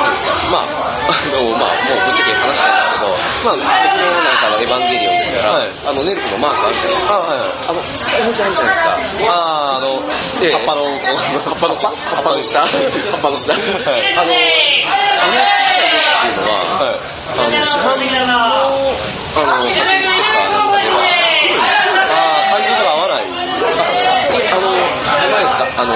[0.00, 3.12] なんですか、まあ、あの、まあ、もうぶっちゃけ話したいんですけど、
[3.44, 5.76] まあ、僕のなんかのエヴァンゲリオンですから、はい。
[5.84, 7.12] あの、ネルコのマークあるじゃないですか。
[7.12, 7.60] あはいはい。
[7.68, 8.96] あの、ちっちゃい文字あるじゃないですか。
[8.96, 10.00] あーあの、
[10.40, 10.56] ええ。
[10.56, 15.44] 葉っぱの、葉っぱの、葉っぱの下葉っぱの下、いあの、あの小さ
[16.24, 17.04] いっていうのは、はい。
[17.36, 21.04] あの、市販の、あの、カッティングステッカーなんかでは、
[21.44, 21.68] 綺麗に
[22.08, 23.28] あー、会場とか合わない。
[24.36, 25.92] あの、何ですか、あの、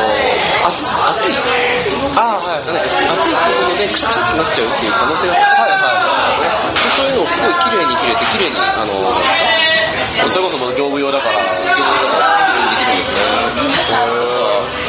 [0.68, 1.36] 熱い、熱い、
[2.16, 5.88] あーはいですかね、熱いっていうことでくしゃくしゃってなっちゃうっていう可能性がはいは
[6.36, 9.24] ね、でそういうのをすごい綺麗に切れて、綺麗に、あの、なんで
[10.04, 10.30] すか、い。
[10.30, 11.96] それこそ業務用だから、自分が
[12.44, 13.24] 綺麗にできるんですね。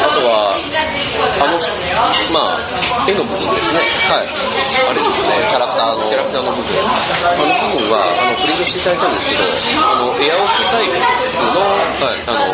[0.02, 0.60] あとは、
[1.40, 1.56] あの、
[2.34, 3.80] まあ、絵の部分ですね。
[4.12, 4.28] はい。
[4.28, 6.68] あれですね、キャラクターのキャラクターの部分。
[6.82, 11.64] あの部分は、あの、プリントしていただいたんですけど、あの、エアオフタイプの、
[12.28, 12.52] あの、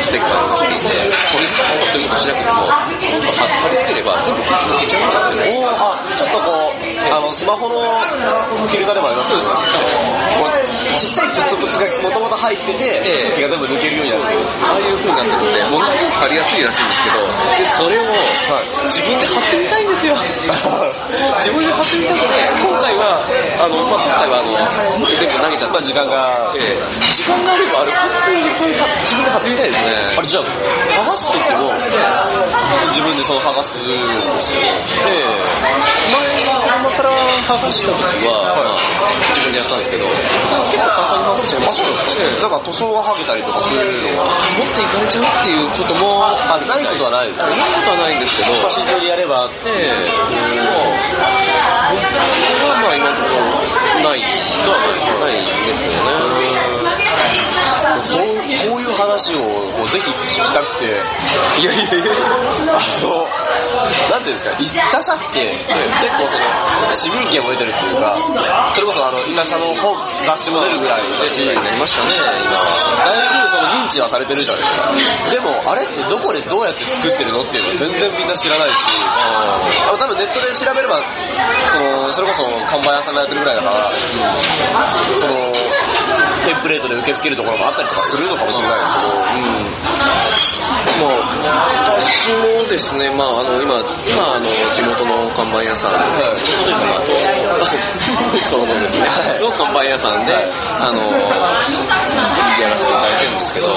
[0.00, 0.96] ステッカーについて、
[1.30, 1.46] これ
[1.92, 5.54] ということしなくても、貼り付ければ全部こっち抜けちゃうんだってね。
[5.54, 6.87] ちょっとこう、
[7.28, 9.44] の、スマホのフィルターでもありますよね。
[10.98, 14.24] ちっちゃいプツプツがもともと入ってて、ええ空気が全部抜けるようになる。
[14.64, 17.22] ああいう風になってるんで、ものすごく貼りやすいらしいんですけど、
[17.54, 18.08] で、それを
[18.88, 20.16] 自分で貼ってみたいんですよ。
[20.18, 23.22] 自分で貼ってみたくて、今回は、
[23.60, 26.80] あの、まあ、今回はあの、全部投げちゃった時間がええ
[27.12, 30.16] 時間があれば、あれ、本当に自分で自分で貼ってみたいですね。
[30.16, 31.70] あれじゃあ、剥がすときも、
[32.90, 34.62] 自分でその剥がすんですよ。
[35.06, 37.17] ええ前、車から
[37.48, 41.86] 剥がした時は、まあ、自分でやったんですけど、結構簡単に剥がせちゃいますよ。
[42.18, 50.08] ええなんか塗装が剥げたりとかそういうのは、持っていかれちゃうっていうことも、あ、ないことはないですないことはないんですけど、まあ慎重にやれば、ええ。
[50.62, 50.74] ま
[51.48, 52.04] あ、僕
[52.66, 54.22] はまあ今のところない。
[54.22, 56.88] とはないないですよね。
[58.08, 58.28] こう
[58.70, 59.38] こういう話を
[59.76, 60.84] こうぜひ聞きたくて、
[61.58, 62.14] いやいやいや、
[62.70, 63.26] あの、
[64.10, 65.74] なんていうんですか、一他社って結
[66.14, 66.46] 構その、
[66.94, 68.14] 市民権も出てるっていうか、
[68.74, 72.10] それこそあの、一他社の本、雑誌も出るぐらいだし、ぐらいになりましたね、
[72.46, 72.62] 今は。
[73.10, 75.30] だいぶその認知はされてるじゃないですか。
[75.34, 78.74] でも、あれってどこでどうやって作ってるのっていうの全然みんな知らないし、
[79.88, 81.02] あの多分ネットで調べれば、
[81.74, 83.90] その、それこそ看板屋さんがやってるぐらいだから、
[85.18, 85.50] その、
[86.48, 89.20] テンプレートで受け付けるところもあったりとかするのかもしれないですけど、
[91.04, 91.20] まあ、
[92.00, 96.00] 私もですね、まあ、あの、今、今、あの、地元の看板屋さん、
[96.40, 99.04] 地元というか、まあ、東東のですね、
[99.44, 100.32] の看板屋さんで、
[100.80, 101.04] あの、
[102.56, 103.76] やらせていただいてるんですけど、う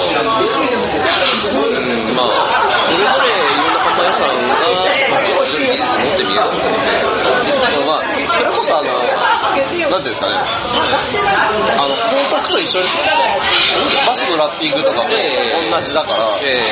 [2.16, 2.56] まあ、
[2.88, 6.96] それぞれいろんな看板屋さんが、それぞれ技術を持って見えると思うんで、
[7.44, 8.88] 実際まあ、それこそあの、
[9.92, 10.40] なんていうんですかね、
[11.76, 13.12] あの、広告と一緒ですよ。
[14.08, 16.64] バスのラッピングとかもええ同じだから、え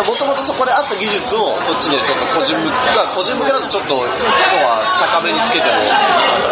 [0.00, 5.84] もともとそこであった技術をそっちでちょっと個人向け、まあ個人向けだとちょっと、要は高めにつけても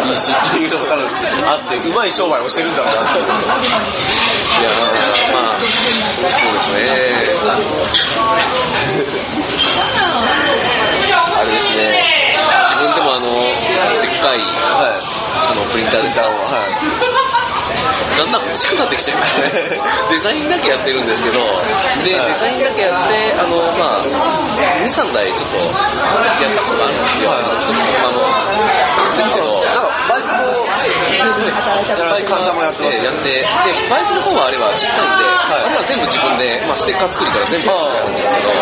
[0.05, 1.09] いいしっていうのが多分
[1.49, 3.17] あって、うまい商売をしてるんだろうなって。
[3.17, 3.25] ー、い
[4.61, 4.69] や、
[5.33, 5.57] まあ、
[6.37, 6.85] そうですね。
[11.17, 12.37] あれですね、
[12.69, 13.25] 自分でもあの、
[14.05, 15.20] でっかい、はい。
[15.51, 16.31] あの、プリンターでさ、は
[18.15, 19.67] だんだん欲しくなってきちゃいましたね。
[20.07, 21.43] デザインだけやってるんですけど、
[22.07, 24.07] で、デはいザインだけやって、あの、まあ、
[24.79, 27.31] 2、3台ちょっとやったことがあるんですよ。
[27.31, 28.23] はいあの、一つの車も。
[29.17, 29.65] ですけど、い。
[29.67, 30.39] なんかバイクも、
[31.19, 33.43] バイク会社もやってますええやって、で、
[33.89, 35.35] バイクの方はあれは小さいんで、い。
[35.51, 38.53] あれは全部自分で、まあ、ステッカー作るから全部やるんですけど、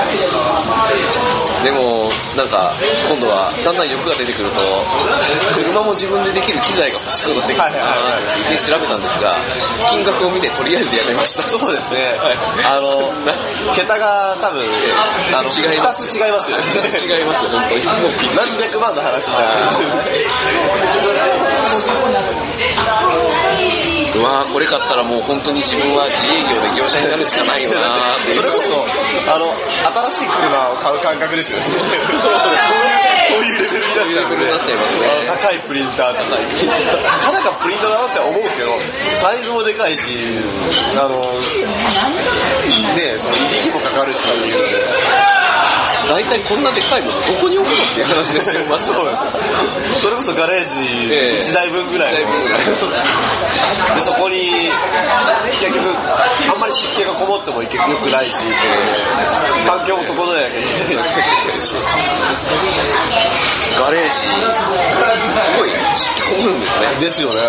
[1.63, 2.71] でも、なんか
[3.09, 4.62] 今度はだんだん欲が出てくると
[5.59, 9.35] 車も自分でできる機材が欲しくなってくるなはいはい調べたんですが
[9.91, 11.43] 金額を見てとりあえずやめました。
[11.43, 12.15] そうですね。
[12.19, 12.38] はい。
[12.65, 13.12] あの、
[13.75, 14.63] 桁が多分、
[15.33, 16.63] あの、違いま二つ違いますよね。
[17.19, 17.85] 違いますよ本当に。
[17.85, 19.49] もう何百万の話になる。
[24.19, 28.84] うわーこれ買ったらもう本当に自分は自営業で業者になるしかないよなーっていうそれこそ、
[29.32, 29.54] あの、
[30.12, 31.65] 新しい車を買う感覚ですよね。
[31.65, 31.88] そういう、
[33.30, 34.36] そういうレベルになっちゃうんで。
[34.36, 36.36] レベルになっちゃいますね高いプリンターとか。
[36.36, 38.75] たかだかプリンターだなって思うけど、
[39.21, 40.17] サイズもでかいし、
[40.97, 41.21] あの、
[42.97, 45.88] ねその維持費もかかるしっていう。
[46.10, 48.65] 大体こんなでっかいものどこに置くのっていう話ですよ。
[48.65, 49.15] まずそうで
[49.93, 50.02] す。
[50.02, 51.39] それこそガレージええ。
[51.39, 52.13] 1台分ぐらい。
[52.13, 52.65] の一台分ぐらい。
[53.95, 54.69] でそこに
[55.62, 55.86] 結局
[56.50, 58.45] あんまり湿気がこもってもいけよくないし、
[59.67, 61.76] 環境も整えなきゃいけないし
[63.78, 64.10] ガレージ。
[64.10, 64.26] す
[65.58, 66.88] ごい湿気込むんですね。
[67.02, 67.41] ですよね。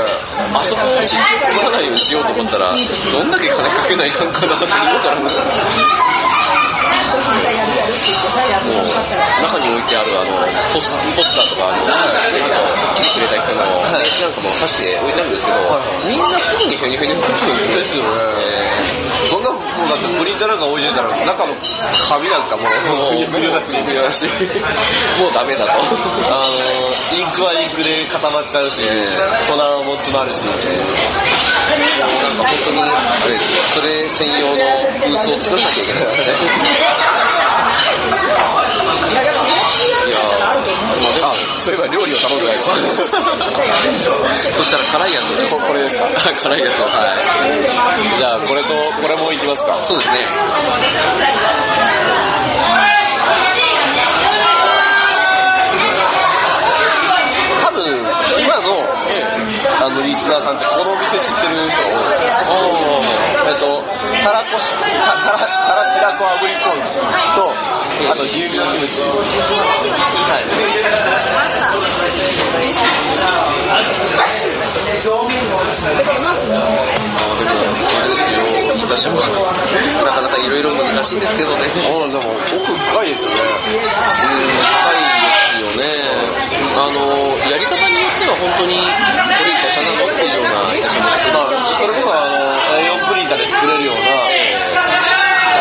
[0.55, 1.21] あそこを湿気
[1.59, 2.75] 込まないようにしようと思ったら
[3.13, 5.17] どんだけ金かけないかんかなって今から
[9.43, 10.31] 中に置いてあるあの
[10.73, 15.59] ポスポスターとかあの、あと来てくれた人の名刺なんかも刺して置いてあるんですけど、
[16.09, 18.11] みんなすぐにヘニヘニになっちゃうんですねですよね。
[19.29, 21.57] そんなもんだってプリンターなんか置いてたら中の
[22.09, 24.13] 紙なんかもうもうふにゃふにゃだし。
[24.13, 24.27] だし
[25.21, 25.73] もうダメだと。
[25.73, 25.77] あ
[26.51, 29.09] のインクはインクで固まっちゃうし、ええ
[29.49, 30.59] 粉も詰まるし、なん
[32.37, 32.85] か本当にあ
[33.27, 34.57] れですよそれ専用の
[34.99, 36.37] ブースを作らなきゃいけないんですね。
[39.11, 39.41] いやー
[40.41, 41.35] まあでもあ
[41.71, 42.69] そういえば料理を頼んでないです。
[44.57, 46.05] そしたら辛いやつここれですか？
[46.43, 48.19] 辛いやつをはい。
[48.19, 48.69] じゃあこれと
[49.01, 49.77] これもいきますか。
[49.87, 50.27] そうですね。
[57.63, 57.85] 多分
[58.41, 59.25] 今のええ。
[59.83, 62.01] あのリスナーさんってこのお店知ってる人が
[62.49, 63.05] 多い
[63.49, 63.83] えっと
[64.25, 67.01] たらこしたたらたら白子炙りポン酢
[67.37, 67.53] と
[68.09, 69.09] あと牛乳キムチは
[70.41, 70.45] い
[73.71, 73.83] あ
[77.39, 77.55] でも
[77.97, 78.41] あれですよ
[78.91, 79.21] 私も
[80.05, 81.63] なかなかいろいろ難しいんですけどね。
[81.63, 83.37] あでも奥深いですよね。
[84.59, 85.15] 高いで
[85.55, 85.85] すよね
[86.75, 86.99] あの
[87.51, 92.35] やり方によっては本当にこれ板車なのっていうような板車も作まあるそれこそあの
[92.75, 94.27] A4 プリンターで作れるような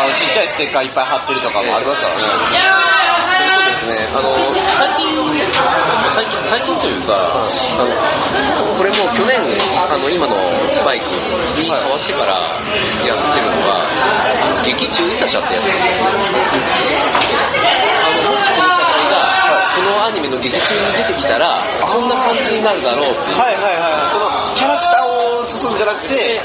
[0.06, 4.28] あのちっちゃいステッカーいっぱい貼ってるとかもありますからねそれとですね、あの
[4.76, 5.16] 最近、
[6.12, 9.40] 最近最近というか、あのこれも去年
[9.80, 10.36] あの今の
[10.84, 11.08] バイク
[11.56, 12.36] に変わってから
[13.08, 16.52] やってるのが、あの劇中板車ってやつなんですね。
[18.04, 19.24] あのもしこの車体が
[19.80, 23.40] このアニメの劇中に出てきたらこんな感じになるだろうっていう。
[23.40, 24.28] はいはいはいその
[24.60, 26.42] キャラクターを映すんじゃなくて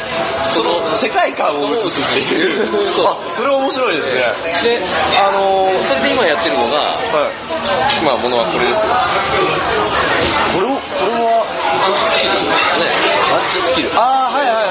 [0.55, 2.93] その世界観を映すっていう。
[2.93, 4.21] そ うあそれ面白いですね。
[4.63, 4.81] で、
[5.19, 8.05] あのそれで今やってるのが、はい。
[8.05, 8.87] まあ、ものはこれですよ。
[10.55, 11.43] これをこれは
[11.87, 12.47] アンチスキルね。
[13.35, 13.91] アンチスキル。
[13.97, 14.67] ああはいはいはい。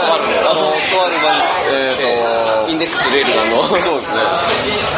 [0.47, 1.35] あのとある前
[1.69, 3.57] えっ、えーインデックスレールガンの。
[3.81, 4.19] そうですね。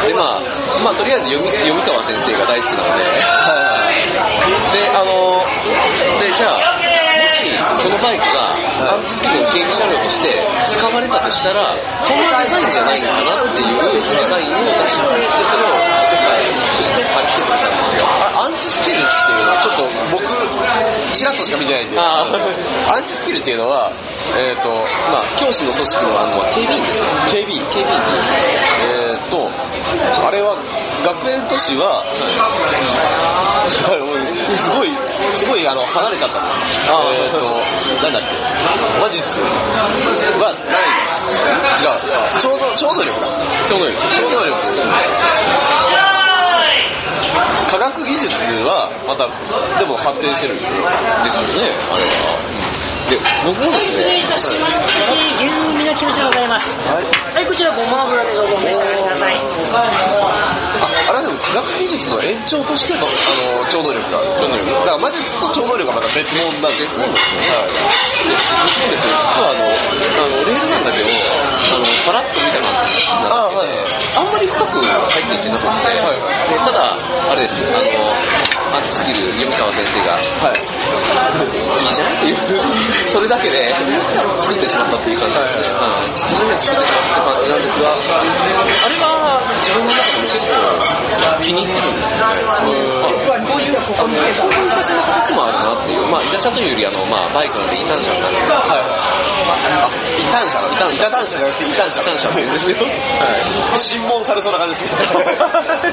[0.06, 0.40] で、まあ、
[0.84, 5.42] まあ、とりあえず読み読川先生が大好きなので、で、あの、
[6.20, 6.95] で、じゃあ、
[7.86, 11.70] もし、このバイクが、アンチスキルの警備車両として使われたとしたら、
[12.02, 15.86] こんなデザインじゃないのかなっていうデザインを出して、で、それを
[16.66, 18.06] 作って貼り付けてみたんですよ。
[18.34, 20.24] あアンチスキルっていうのはちょっと僕
[21.14, 21.98] ちらっとしか見てないんで。
[21.98, 22.26] あ
[22.94, 23.90] アンチスキルっていうのは
[24.34, 27.02] えっ、とまあ、教師の組織の暗号は警備員です。
[27.30, 27.62] 警備員。
[27.62, 28.34] って言うんです。
[28.82, 29.50] えっ、と
[30.26, 30.56] あれは
[31.06, 32.02] 学園都市は、
[33.70, 34.90] すごい
[35.30, 36.40] すごいあの離れちゃった。
[36.40, 36.48] の
[37.14, 37.38] えっ、と
[38.02, 38.34] なんだっけ。
[38.98, 39.22] 魔術
[40.42, 40.82] はない。
[41.78, 42.42] 違う。
[42.42, 43.28] 超能超能力だ
[43.68, 43.94] 超能力。
[44.18, 44.56] 超能力
[47.70, 49.28] 科学技術はまた
[49.78, 50.82] でも発展してるんですよ
[51.22, 52.66] ですよね、あれは。
[53.10, 56.76] で、僕もですね、私、牛乳磨きましでございます。
[56.90, 60.75] はいはい、こちらごま油でどうぞお召し上がりください。
[61.54, 67.00] 学技術の延長としてのあの超能力がある超能力だから魔術と超能力はまた別物なんですよ。
[67.00, 73.84] 別物ですね僕もですね、実はあの、あのレールガンだけを、あの、さらっと見た感じなだけで、
[74.16, 80.60] あんまり深く入っていってなくて、でただ、あれです、あの、アンチスキル、読川先生が、はい。
[80.60, 82.36] いいじゃんっていう、
[83.08, 83.68] それだけで
[84.40, 85.14] 作ってしまったってい。
[85.14, 85.80] う感じですね。
[85.80, 89.15] はいそれで作ってしまったって感じなんですが、あれは
[89.62, 92.22] 自分の中でも結構気に入ってるんですよね。
[92.22, 92.72] はいあの、
[93.46, 99.16] こういういたしの形もあるなっていう、まあ、いたしというより、あの、まあ、バイクなんで、異端車になるんですけど、はい。
[99.66, 100.68] あ、異端者だ。
[100.70, 100.96] 異端者。
[100.96, 102.02] 異端者じゃなくて異端者。
[102.02, 102.76] 異端者って言うんですよ。
[102.76, 103.26] は
[103.74, 103.78] い。
[103.78, 105.02] 審問されそうな感じですね。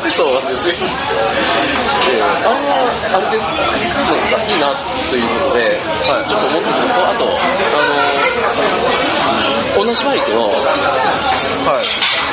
[0.10, 0.76] そうなんですよ。
[0.78, 3.42] で、あれは、あれで、
[4.06, 4.72] そう、いいな
[5.10, 7.26] ということで、はいちょっと思ってくると、あと、
[9.24, 9.34] あ
[9.78, 12.33] の、同じバイクの、はい。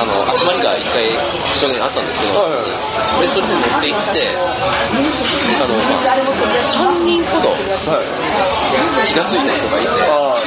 [0.00, 1.08] あの、集まりが一回、
[1.60, 6.18] 去年あったんですけど、はいはいで、それで乗って行って、あの、まあ、
[6.66, 7.50] 3人ほど
[7.90, 9.06] はい。
[9.06, 10.38] 気がついた人がいて、ああ。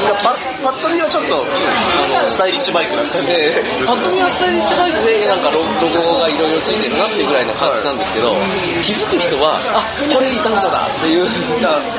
[0.00, 3.32] いやパパッと見はちょっと、あの、スタイリッシュバイクだったんで。
[3.32, 8.32] で、パッと見はスタイリッシュバイクで、なんかロロゴがいろいろついてるなっていうぐらいな感じなんですけど、
[8.80, 11.26] 気づく人は、あ、これ異端者だっていう、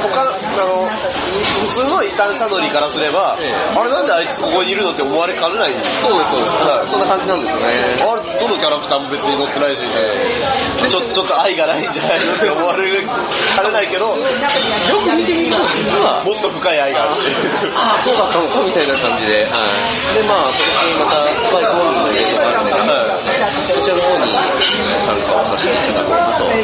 [0.01, 0.87] 他あの
[1.69, 6.54] 普通の異端者乗りからすれば、ええあれなんであいつここにいるのって思われかねないそうです、そうです。
[6.63, 6.87] はい。
[6.87, 7.99] そんな感じなんですよね。
[7.99, 12.89] あれどのキャラクターも別に乗ってないし、ちょちょっと愛がないんじゃないのって思われ
[13.55, 14.23] かねないけどもよ
[15.03, 17.73] く見てみると、実は、っと深い愛があるっていう。
[17.75, 20.15] ああ、そうだったのかみたいな感じで、はい。
[20.15, 23.41] で、まあ、今年また、バイクモンズのイベントがあるんで、なんかね、
[23.73, 24.31] そちらの方に、
[25.01, 26.61] 参加をさせていただこうかと、その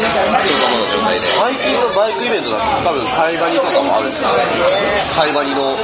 [0.61, 1.19] ままの状態で。
[1.19, 4.29] 最近のバイクイベントだと多分タイバニとかもあるんですよ
[5.15, 5.75] タイバニの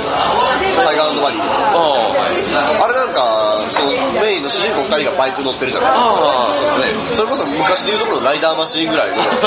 [0.76, 2.38] タイガーバニーああ、はい。
[2.82, 7.16] あれなんかそのメインの主人公2人がバイク乗ってるじゃないですかああ、そうですね。
[7.16, 9.38] それこそ昔でいうところのライダーマシーンぐらいのそこ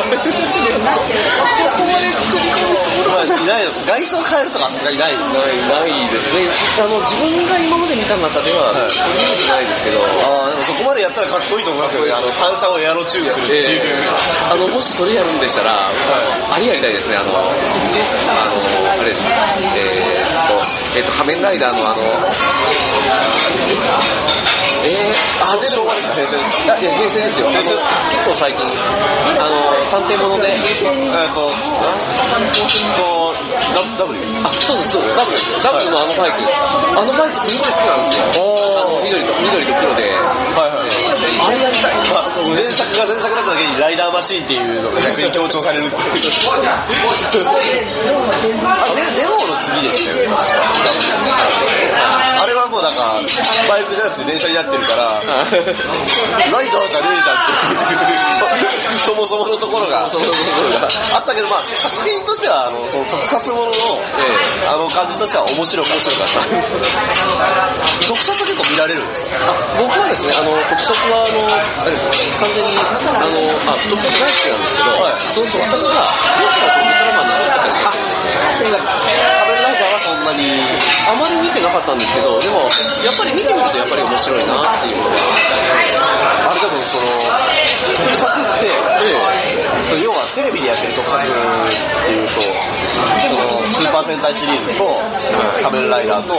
[1.87, 5.31] まで作り込むところまあいないの外装変えるとかさすがにないない、
[5.81, 6.51] ないですね。
[6.81, 8.91] あの、自分が今まで見た中では、はい
[9.51, 12.13] ないですけど、ああでもそこまでやったらかっこいいと思いますよね。
[12.13, 17.51] あの反射をエアロチューンするっていう、えーあの、もしそれやるんでしたら、あれやりたいですね、あの、あの、
[18.93, 20.55] あれです、えーっと、
[20.99, 22.03] えーっと、仮面ライダーのあの、
[24.83, 25.13] えー、
[25.45, 26.15] あ、で昭和ですか？
[26.15, 27.21] 平成ですかいや、いや平成。
[27.21, 27.49] ですよ。
[27.49, 27.69] 結
[28.25, 28.65] 構最近、
[29.39, 29.61] あの、
[29.91, 30.57] 探偵物で、えっ
[31.35, 31.51] と
[32.97, 33.35] と
[33.75, 35.03] ダダブルあ、そうです、そう。
[35.03, 35.39] です、ダブル。
[35.63, 36.37] ダブルのあのバイク、
[36.97, 38.25] あのバイクすごい好きなんですよ。
[38.37, 40.03] あの、緑と、緑と黒で、
[40.55, 40.77] はい。
[40.77, 40.91] はい
[41.41, 41.97] あれやりたい。
[42.13, 46.03] まあ、前作が前作だっただけにライダーマシーンっていうのが逆に強調されるっていう。
[48.67, 50.37] あデデオの次でしたよね。
[52.41, 53.21] あれはもうなんか
[53.69, 58.09] バイクじゃなくて電車になってるから ライダーじゃねえじゃんっていう
[59.05, 60.89] そ そもそものところがそもそものところが。
[61.17, 63.73] あったけどまあ作品としてはあのその特撮ものの、
[64.19, 64.25] え
[64.65, 64.69] え。
[64.69, 68.07] あの感じとしては面白く面白かった。
[68.09, 69.29] 特撮は結構見られるんですか？
[69.51, 71.39] あ僕はですね、あの、特撮は、あの、
[71.83, 72.05] あれです
[72.41, 72.83] 完全に、あ
[73.21, 75.13] の、あ、特撮大好きなんですけど、はい。
[75.35, 78.73] その特撮が、ゴジラとウルトラマンになったりするんです。
[78.73, 79.00] よ。
[80.21, 80.45] んなに
[81.09, 82.69] あまり見てなかったんですけど、でも、
[83.05, 85.17] やっぱり見てみるとやっぱり面白いなっていうのが、
[86.51, 87.09] あれでもその
[87.97, 88.69] 特撮って、
[89.89, 92.81] その要はテレビでやってる特撮っていうと
[93.27, 94.85] そのスーパー戦隊シリーズと
[95.63, 96.35] 仮面ライダーと、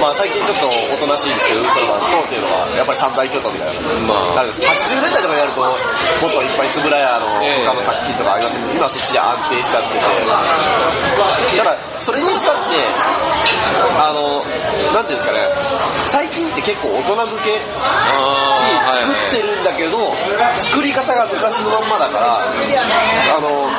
[0.00, 3.80] まあ、最近ちょっとおとなしいですけどウルトラマンとっていうのはやっぱり三大巨頭みたいな。
[4.06, 4.62] まあ、です。
[4.62, 10.00] 80年代とかになるともっといっぱい円谷のええ他の作品とかありましたけど今そっちで安定しちゃってて。
[11.58, 12.76] だからそれにしたって
[13.98, 14.42] あの
[14.94, 15.40] なんていうんですかね
[16.06, 20.14] 最近って結構大人向けあー作ってるんだけど、
[20.58, 23.70] 作り方が昔のまんまだから、あの、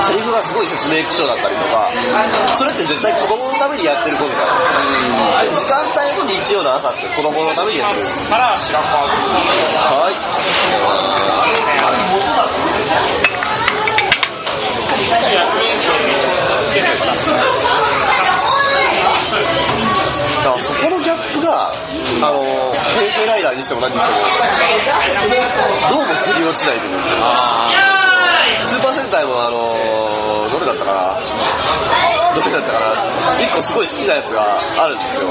[0.00, 1.90] セリフがすごい説明口調だったりとか、
[2.56, 4.46] それって絶対子供のためにやってることじゃ
[5.36, 5.76] ないですか。
[5.84, 8.06] 時間帯も日曜の朝って子供のためにやってる。
[8.28, 10.14] から白川はい。
[19.86, 19.95] だ
[20.50, 21.72] からそこのギャップが、
[22.22, 24.18] あの、平成ライダーにしても何にしても、
[25.90, 27.96] どうも振り落ちないというかあ
[28.62, 31.18] スーパー戦隊もあのー、どれだったかな
[32.34, 35.26] どれだったかな一個すごい好きなやつがあるんですよ。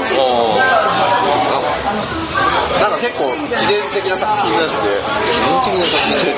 [2.80, 5.00] なんか結構記念的な作品のやつで、
[5.32, 6.36] 基本的な作品で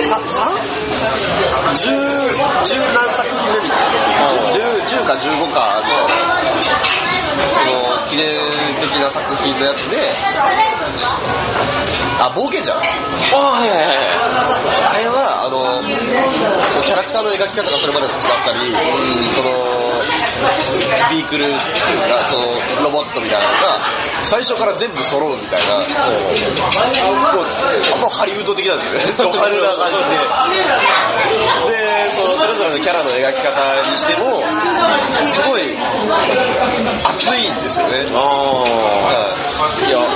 [0.00, 0.81] すかさ、三
[1.74, 1.88] 十、
[2.64, 4.52] 十何作品目みたいな。
[4.52, 6.08] 十、か十五かの、
[7.52, 8.26] その、記念
[8.80, 9.96] 的な作品のやつで、
[12.18, 13.96] あ、冒険者あはいはいはいはい。
[14.90, 15.82] あれは、あの、
[16.70, 18.70] そのキャラクターの描き方がそれまでと違ったり、
[19.34, 19.50] その、
[21.10, 21.58] ビークルってい
[21.96, 23.80] うか、その、ロボットみたいなのが、
[24.24, 29.04] 最初から全部揃うみたいな、もう、もうハリウッド的なんですよね。
[29.18, 30.91] ド派手な感じで。
[32.62, 33.58] ぞれのキャラの描き方
[33.90, 34.38] にしても
[35.34, 38.06] すごい熱いんですよね。
[38.14, 39.26] ああ、
[39.82, 39.90] い。
[39.90, 40.06] や、あ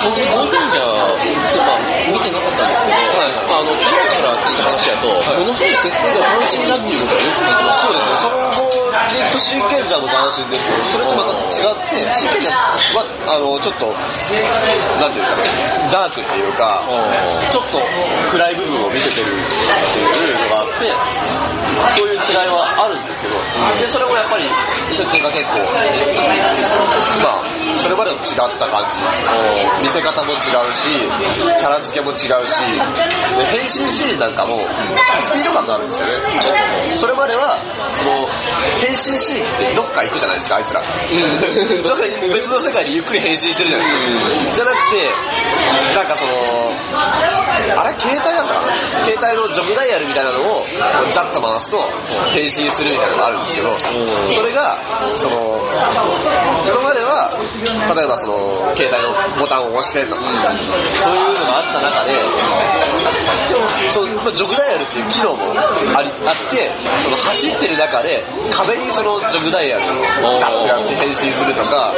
[0.00, 0.80] の、僕、冒険者、
[1.52, 5.08] そうまあ、見てなかったんですけど、まあ、あの、プロから聞いた話だと、
[5.40, 7.82] ものすごい設定が斬新だっていうことはよく聞いてます。
[7.82, 8.81] そうですね
[9.32, 13.88] とシーケンジャーも斬新ですけどそれとまた違ってシーケンジャーはあのちょっと
[15.00, 15.48] なんていうんですかね
[15.92, 16.84] ダークっていうか
[17.50, 17.80] ちょっと
[18.30, 19.40] 暗い部分を見せてるっ
[20.12, 20.92] ていうのがあって
[21.96, 23.36] そういう違いはあるんですけど
[23.80, 24.44] でそれもやっぱり
[24.92, 25.64] 設定が結構
[27.24, 29.82] まあそれまでと違った感じ。
[29.82, 30.40] 見せ方も違う
[30.74, 30.88] し
[31.58, 32.18] キャラ付けも違う
[32.48, 32.62] し
[33.38, 34.60] で変身シーンなんかも
[35.22, 36.14] スピード感があるんですよね。
[36.96, 37.58] それまでは
[37.94, 38.28] その
[38.80, 40.80] 変身シーンってどっか行くじゃないですかあいつら。
[41.82, 42.02] どっか
[42.34, 44.62] 別の世界にゆっくり変身してるじゃないですか。
[44.62, 45.10] じゃなくて
[45.94, 46.32] なんかその
[47.76, 48.72] あれ携帯なんだかな。
[49.04, 50.64] 携帯のジョグダイヤルみたいなのを
[51.10, 51.80] ジャッと回すと
[52.32, 53.68] 変身するみたいなのがあるんですけど
[54.26, 54.76] それが
[55.16, 55.58] その
[56.66, 57.30] 今までは
[57.62, 60.22] 例えばその携帯のボタンを押してとか。
[61.02, 62.12] そういうのがあった中で
[63.90, 65.52] そのまあジョグダイヤルっていう機能も
[65.96, 66.70] ありあって
[67.02, 71.92] その走ってる中で壁にそのジョグダイヤルをジャッとやって変身するとか。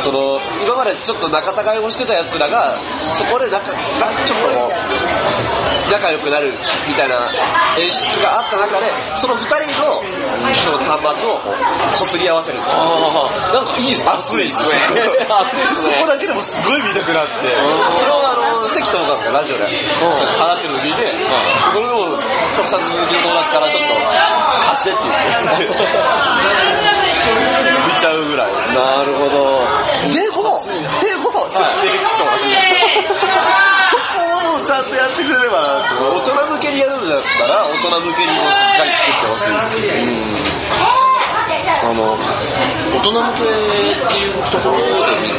[0.00, 2.78] その今までちょっと仲違いをしてたやつらが
[3.14, 3.48] そこで
[6.06, 6.52] 仲良くなる
[6.86, 7.18] みたいな
[7.78, 8.86] 演出があった中で
[9.18, 9.98] その2人の
[10.54, 12.64] その端末をこうこすり合わせるな
[13.58, 14.68] んかいいっす熱いっすね。
[15.26, 15.96] 熱いっすね。
[15.98, 17.50] そこだけでもすごい見たくなって。
[17.98, 19.66] それをあの関智和がラジオで
[20.38, 21.10] 話してるのを聞いて
[21.72, 22.14] それを
[22.54, 23.98] 特撮好きの友達からちょっと
[24.70, 25.74] 貸してって言って
[27.82, 28.52] 見ちゃうぐらい。
[28.54, 29.66] なるほど。
[30.12, 30.70] でも、で
[31.10, 32.78] も、説明口調なんですよ。
[33.90, 34.25] そこを
[34.66, 39.54] ちゃんとやってくれれば、大人向けにやるんだったら、大人向けにもしっかり作ってほしい。
[41.86, 42.18] あの、
[42.90, 44.82] 大人向けっていうところで
[45.22, 45.38] 見る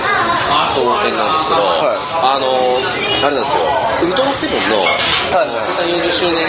[0.75, 2.79] 当然なんですけど、はいあの、
[3.25, 3.67] あれなんですよ、
[4.03, 4.79] ウルトラセブンの
[5.27, 5.43] 生
[5.75, 6.47] 誕40周年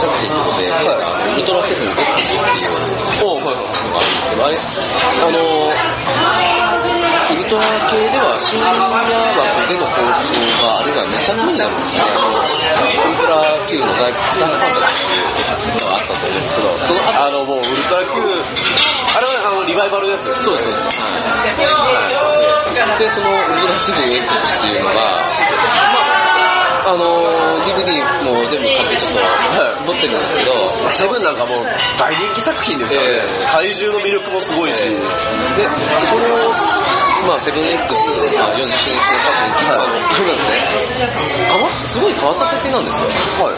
[0.00, 3.20] 作品ということで、あのウルトラセブン X っていうのがあるんです
[4.30, 5.68] けど、あれ、あの、
[7.54, 9.06] ウルトラ系では深夜枠
[9.70, 12.02] での放送があれが2作目になるんですね。
[12.02, 20.42] ウルトラ Q の大スターファンタジーっていうのがあったと思うんですけど、その後あの、もう、ウルトラ Q、あれはあのリバイバルのやつです。
[20.42, 20.98] そうです、そうです。
[22.98, 31.64] で、そのウルトラセブン X っていうのが、まあ、あの、DVD も全部完結とはい撮ってるんですけど、セブンなんかもう
[31.98, 33.14] 大人気作品ですからね。
[33.14, 34.84] え怪獣の魅力もすごいし。
[34.84, 34.98] で、
[36.10, 36.52] それを、
[37.24, 37.94] まあ、セブン X、
[38.36, 43.08] まあ、40周年作品、結構あの、あれなんですね、変わすごい変わった設定なんですよ。
[43.40, 43.56] はい。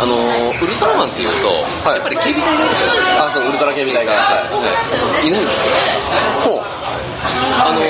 [0.00, 0.14] あの、
[0.52, 1.48] ウルトラマンっていうと、
[1.88, 3.26] はいやっぱり警備隊がいるじゃないですか。
[3.26, 4.12] あ、そう、ウルトラ警備隊が。
[4.12, 4.44] は
[5.24, 5.72] いいないんですよ。
[6.44, 6.76] ほう。
[7.56, 7.80] あの、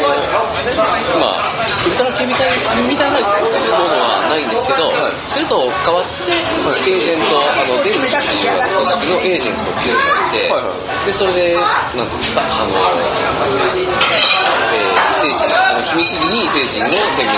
[1.18, 2.46] まあ、ウルトラ警備隊
[2.86, 3.50] みたいなも
[3.82, 4.94] のはないんですけど、
[5.28, 6.38] それと変わって、
[6.86, 12.74] エージェント、あの、デルスっていう組織のエージェントっていうのがいて、はいはいで、それで、なんていうんですか、あの、
[13.78, 17.34] えー、異星人、あの、秘密裏に異星人を殲滅していくっ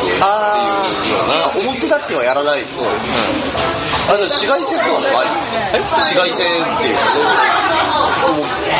[0.00, 2.78] ていうような、あ、表立ってはやらないです。
[2.82, 5.96] あ、じゃあ紫外線とかもないんですか？
[6.02, 6.96] 紫外線っていう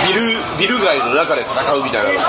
[0.03, 0.21] ビル、
[0.59, 2.11] ビル街の中で戦うみたいな。
[2.11, 2.19] の。
[2.19, 2.27] ま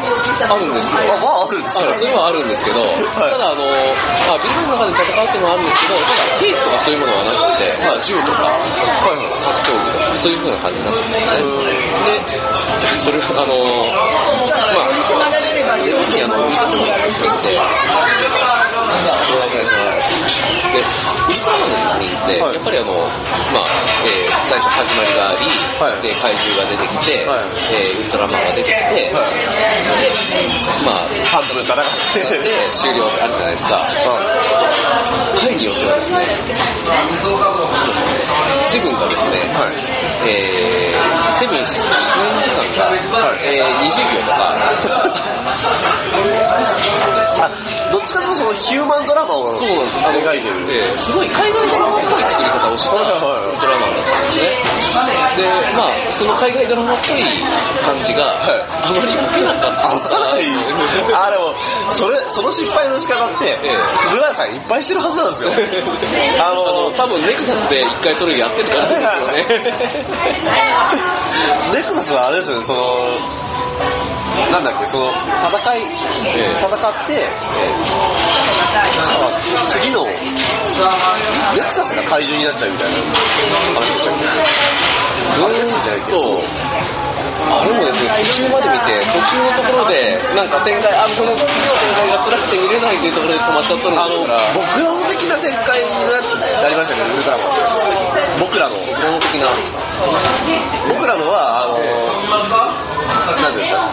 [0.00, 1.00] あ、あるんですよ。
[1.04, 8.48] あ、まああるんですかあるそれはあるんですけど、ただあの、あ、ビルの中で戦うっていうのはあるんですけど、ただ兵器とかそういうものはなくて、まあ銃とか、
[9.04, 9.12] 格
[9.68, 11.76] 闘技とか、そういう風な感じになってるんです
[12.08, 12.24] ね。
[12.24, 13.52] で、それはあの、
[14.46, 15.44] まあ、
[20.74, 22.92] で、ウルトラマンの作品って、はいやっぱりあの、
[23.54, 23.70] まあ、
[24.02, 25.46] えー最初始まりがあり、
[25.78, 31.78] はいで、怪獣が出てきて、はいえーウルトラマンが出てきて、まあ、3分戦っ
[32.12, 32.38] て。
[32.42, 33.78] で終了あるじゃないですか。
[35.38, 36.18] 回によってはですね、
[38.60, 39.38] セブンがですね、
[40.26, 41.84] えー、セブン出演
[42.42, 44.54] 時間が、えー、20秒とか、
[47.44, 47.50] あ、
[47.92, 49.54] どっちかというとそのヒューマンドラマを。
[49.58, 50.63] 描いてる。
[50.68, 54.74] えーすごい海外ドラマっぽい作り方をしたウルはいはいはいトラマンだったんですね。
[55.36, 55.42] で、
[55.76, 57.22] まあ、その海外ドラマっぽい
[57.82, 60.44] 感じが、はいあまり受けなかったい。
[61.14, 61.54] あ、でも、
[61.90, 65.50] それ、その失敗の仕方って、ええ円谷さんいっぱいしてるはずなんですよ。
[66.40, 69.46] ああの、の、多分ネクサスで一回それやってるからしいですよね。
[71.72, 73.18] ネクサスはあれですよね、その、
[74.50, 75.80] なんだっけ、その、戦い、
[76.36, 77.28] ええ戦って、え
[78.74, 80.06] あ次の、
[81.54, 82.98] ネクサスが怪獣になっちゃうみたいな
[83.78, 84.24] 話でしたけ
[85.38, 86.18] ど、あれやつじゃないけど、
[87.44, 97.54] あれもですね、途中まで見て、途中のところで、なんか展開、あ、この次の展開が辛くて見れないっていうところで止まっちゃったのあの、から、僕らの的な展開のやつになりましたけど、ウルトラマン。
[98.40, 99.46] 僕らの、僕らの的な、
[100.90, 101.78] 僕らのは、あの、
[103.38, 103.90] なんていうんですか、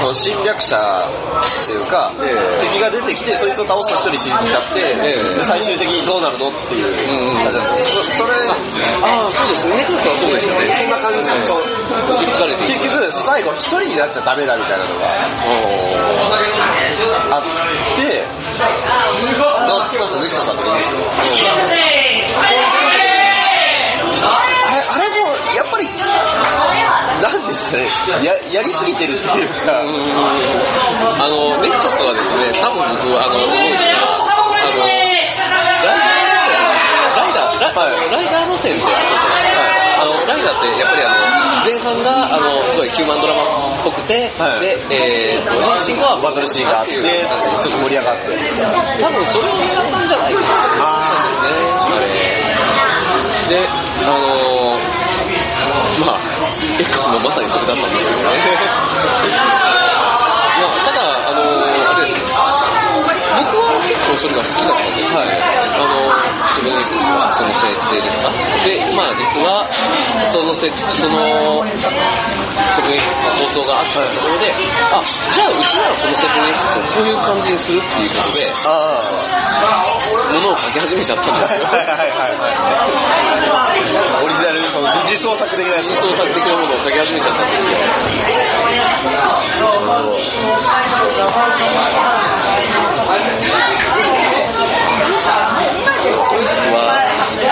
[0.00, 6.94] その侵略者っていうか、ええ敵が出てきて、そいつを倒すと一人死んじゃって、ええで最終的にどうなるのっていう
[7.42, 8.04] 感じなんですよ。
[8.04, 8.32] そそれ、
[9.02, 10.72] ああ、そうですね、ネクサスはそうでしたね。
[10.72, 11.40] そんな感じですね。
[12.66, 15.06] 結局、最後一人になっちゃダメだみたいなのが
[17.36, 17.42] あっ
[17.96, 18.24] て、
[18.58, 20.98] ななんかネクサスだったと思うんですよ。
[24.68, 25.17] あれ、あれ
[27.58, 29.84] ですかね、や、やりすぎてるっていうか、あ
[31.28, 34.30] の、ネクサスはですね、多分僕、あの、ライダー、
[37.16, 38.10] ライダー、ラ,、はい。
[38.10, 39.42] ライダー路線ってあったじゃない。
[39.42, 40.02] ですか。
[40.02, 44.60] あの、ライダーってやっぱりあの、前半が、あの、すごいヒューマンドラマっぽくて、はい。
[44.60, 48.38] で、えーと、変身後はバトルシーンがあって、ちょっと盛り上がって。
[49.02, 50.46] 多分それを狙ったんじゃないかな。
[50.46, 50.86] と思
[51.84, 52.48] ったんですね。
[53.48, 53.66] で、
[54.04, 56.27] あのー、まあ、
[56.80, 58.38] X もまさにそれだったんですけどね。
[60.60, 62.24] まあ、ただ、あのー、あれですよ。
[62.26, 65.32] 僕は結構それが好きだったんですはい。
[65.32, 66.12] あの、
[66.52, 68.28] セブン X はその設定ですか。
[68.68, 69.64] で、まあ実は、
[70.28, 71.72] そのせ、その、セ
[72.84, 74.52] ブン X の放送があったところで、
[74.92, 75.00] あ、
[75.32, 79.00] じゃあうちならこのセブン X をこういう感じにするっていうことで、あ
[80.36, 81.64] ものを書き始めちゃったんですよ。
[84.20, 85.96] オリジナル、その二次創作的なやつ。
[85.96, 87.72] 創作的なものを書き始めちゃったんですよ。
[89.88, 90.12] あと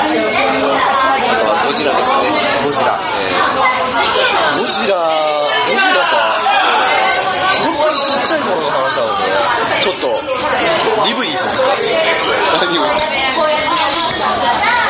[0.07, 0.13] ゴ
[1.73, 2.31] ジラですね。
[2.65, 3.01] ゴジラ。
[3.19, 6.07] えー、ゴジラ、ゴジラ。
[6.07, 6.39] か。
[7.65, 9.25] 本当にちっちゃい頃の話なので、
[9.83, 10.07] ちょっと、
[11.07, 11.89] リブに続きます。
[11.89, 11.95] リ
[12.67, 14.86] ブにす。